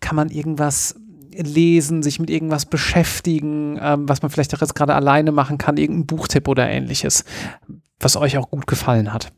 [0.00, 0.94] Kann man irgendwas
[1.34, 5.76] lesen, sich mit irgendwas beschäftigen, ähm, was man vielleicht auch jetzt gerade alleine machen kann,
[5.76, 7.26] irgendein Buchtipp oder ähnliches,
[8.00, 9.30] was euch auch gut gefallen hat?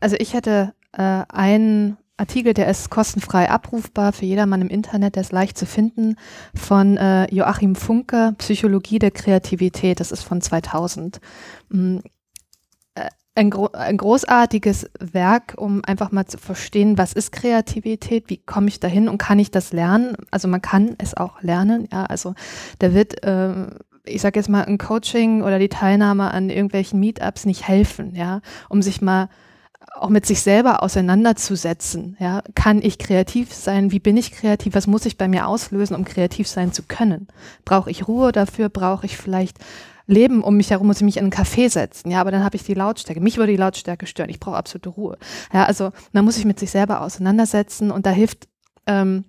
[0.00, 5.22] Also ich hätte äh, einen Artikel, der ist kostenfrei abrufbar für jedermann im Internet, der
[5.22, 6.16] ist leicht zu finden,
[6.54, 11.20] von äh, Joachim Funke, Psychologie der Kreativität, das ist von 2000.
[11.68, 12.02] Mhm.
[12.96, 18.38] Äh, ein, gro ein, großartiges Werk, um einfach mal zu verstehen, was ist Kreativität, wie
[18.38, 20.16] komme ich dahin und kann ich das lernen?
[20.32, 22.34] Also man kann es auch lernen, ja, also
[22.80, 23.66] da wird äh,
[24.04, 28.40] ich sage jetzt mal, ein Coaching oder die Teilnahme an irgendwelchen Meetups nicht helfen, ja,
[28.68, 29.28] um sich mal
[30.02, 32.16] auch mit sich selber auseinanderzusetzen.
[32.20, 33.92] Ja, kann ich kreativ sein?
[33.92, 34.74] Wie bin ich kreativ?
[34.74, 37.28] Was muss ich bei mir auslösen, um kreativ sein zu können?
[37.64, 38.68] Brauche ich Ruhe dafür?
[38.68, 39.58] Brauche ich vielleicht
[40.06, 40.86] Leben um mich herum?
[40.86, 42.10] Muss ich mich in einen Café setzen?
[42.10, 43.20] Ja, aber dann habe ich die Lautstärke.
[43.20, 44.30] Mich würde die Lautstärke stören.
[44.30, 45.18] Ich brauche absolute Ruhe.
[45.52, 48.48] Ja, also man muss sich mit sich selber auseinandersetzen und da hilft
[48.86, 49.24] ähm,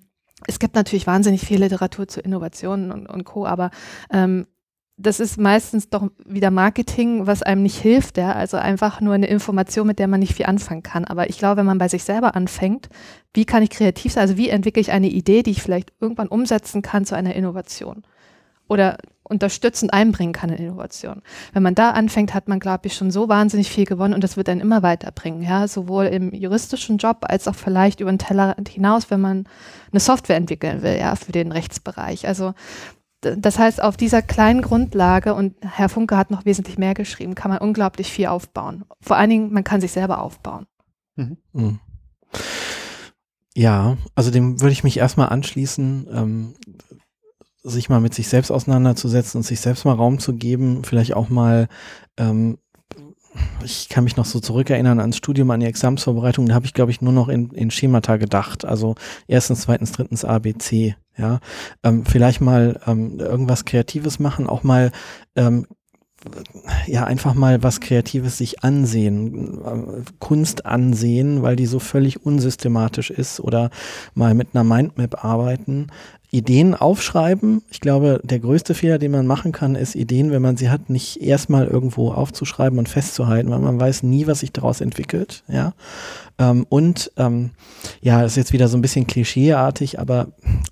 [0.48, 3.72] es gibt natürlich wahnsinnig viel Literatur zu Innovationen und, und Co., aber
[4.12, 4.48] ähm,
[5.02, 8.34] das ist meistens doch wieder Marketing, was einem nicht hilft, ja.
[8.34, 11.06] Also einfach nur eine Information, mit der man nicht viel anfangen kann.
[11.06, 12.90] Aber ich glaube, wenn man bei sich selber anfängt,
[13.34, 14.24] wie kann ich kreativ sein?
[14.24, 18.04] Also wie entwickle ich eine Idee, die ich vielleicht irgendwann umsetzen kann zu einer Innovation?
[18.68, 21.22] Oder unterstützend einbringen kann in Innovation.
[21.54, 24.38] Wenn man da anfängt, hat man, glaube ich, schon so wahnsinnig viel gewonnen und das
[24.38, 28.70] wird einen immer weiterbringen, ja, sowohl im juristischen Job als auch vielleicht über den Tellerrand
[28.70, 29.46] hinaus, wenn man
[29.92, 32.28] eine Software entwickeln will, ja, für den Rechtsbereich.
[32.28, 32.54] Also
[33.22, 37.52] das heißt, auf dieser kleinen Grundlage, und Herr Funke hat noch wesentlich mehr geschrieben, kann
[37.52, 38.86] man unglaublich viel aufbauen.
[39.02, 40.66] Vor allen Dingen, man kann sich selber aufbauen.
[41.16, 41.38] Mhm.
[41.54, 41.80] mhm.
[43.56, 46.54] Ja, also dem würde ich mich erstmal anschließen, ähm,
[47.62, 51.28] sich mal mit sich selbst auseinanderzusetzen und sich selbst mal Raum zu geben, vielleicht auch
[51.30, 51.68] mal
[52.18, 52.58] ähm,
[53.64, 56.92] ich kann mich noch so zurückerinnern ans Studium, an die Examsvorbereitung, da habe ich, glaube
[56.92, 58.66] ich, nur noch in, in Schemata gedacht.
[58.66, 58.96] Also
[59.28, 60.96] erstens, zweitens, drittens ABC.
[61.18, 61.40] Ja,
[61.84, 64.92] ähm, vielleicht mal ähm, irgendwas Kreatives machen, auch mal
[65.36, 65.68] ähm,
[66.86, 73.10] ja, einfach mal was Kreatives sich ansehen, äh, Kunst ansehen, weil die so völlig unsystematisch
[73.10, 73.70] ist oder
[74.14, 75.88] mal mit einer Mindmap arbeiten.
[76.32, 77.64] Ideen aufschreiben.
[77.72, 80.90] Ich glaube, der größte Fehler, den man machen kann, ist Ideen, wenn man sie hat,
[80.90, 85.44] nicht erstmal irgendwo aufzuschreiben und festzuhalten, weil man weiß nie, was sich daraus entwickelt.
[85.48, 85.74] Ja.
[86.40, 87.52] Ähm, und ähm,
[88.02, 90.28] ja, ist jetzt wieder so ein bisschen klischeeartig, aber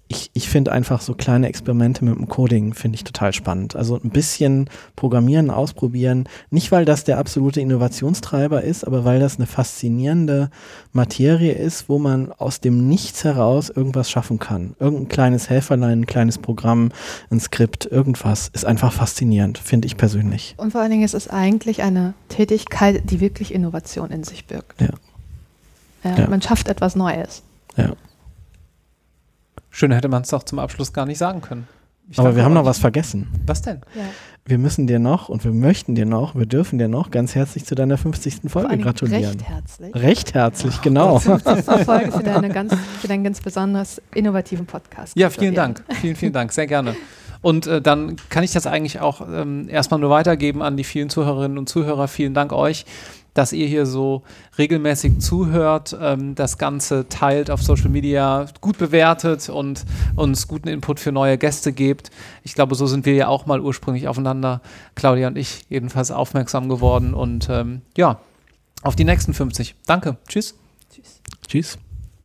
[0.07, 3.75] ich, ich finde einfach so kleine Experimente mit dem Coding finde ich total spannend.
[3.75, 6.29] Also ein bisschen programmieren, ausprobieren.
[6.51, 10.49] Nicht, weil das der absolute Innovationstreiber ist, aber weil das eine faszinierende
[10.93, 14.75] Materie ist, wo man aus dem Nichts heraus irgendwas schaffen kann.
[14.79, 16.91] Irgendein kleines Helferlein, ein kleines Programm,
[17.29, 20.55] ein Skript, irgendwas ist einfach faszinierend, finde ich persönlich.
[20.57, 24.81] Und vor allen Dingen ist es eigentlich eine Tätigkeit, die wirklich Innovation in sich birgt.
[24.81, 24.89] Ja.
[26.03, 26.27] ja, ja.
[26.29, 27.43] Man schafft etwas Neues.
[27.75, 27.93] Ja.
[29.69, 31.67] Schön hätte man es doch zum Abschluss gar nicht sagen können.
[32.09, 33.27] Ich Aber wir haben noch was vergessen.
[33.45, 33.81] Was denn?
[33.95, 34.03] Ja.
[34.45, 37.65] Wir müssen dir noch und wir möchten dir noch, wir dürfen dir noch ganz herzlich
[37.65, 38.49] zu deiner 50.
[38.49, 39.23] Folge gratulieren.
[39.25, 39.95] Recht herzlich.
[39.95, 41.19] Recht herzlich, oh, genau.
[41.19, 41.65] 50.
[41.85, 45.17] Folge für, deine ganz, für deinen ganz besonders innovativen Podcast.
[45.17, 45.83] Ja, vielen Dank.
[45.99, 46.53] Vielen, vielen Dank.
[46.53, 46.95] Sehr gerne.
[47.41, 51.09] Und äh, dann kann ich das eigentlich auch ähm, erstmal nur weitergeben an die vielen
[51.09, 52.07] Zuhörerinnen und Zuhörer.
[52.07, 52.85] Vielen Dank euch
[53.37, 54.23] dass ihr hier so
[54.57, 59.85] regelmäßig zuhört, ähm, das Ganze teilt auf Social Media, gut bewertet und
[60.15, 62.09] uns guten Input für neue Gäste gebt.
[62.43, 64.61] Ich glaube, so sind wir ja auch mal ursprünglich aufeinander,
[64.95, 67.13] Claudia und ich, jedenfalls aufmerksam geworden.
[67.13, 68.19] Und ähm, ja,
[68.81, 69.75] auf die nächsten 50.
[69.85, 70.17] Danke.
[70.27, 70.55] Tschüss.
[70.91, 71.21] Tschüss.
[71.47, 71.77] Tschüss.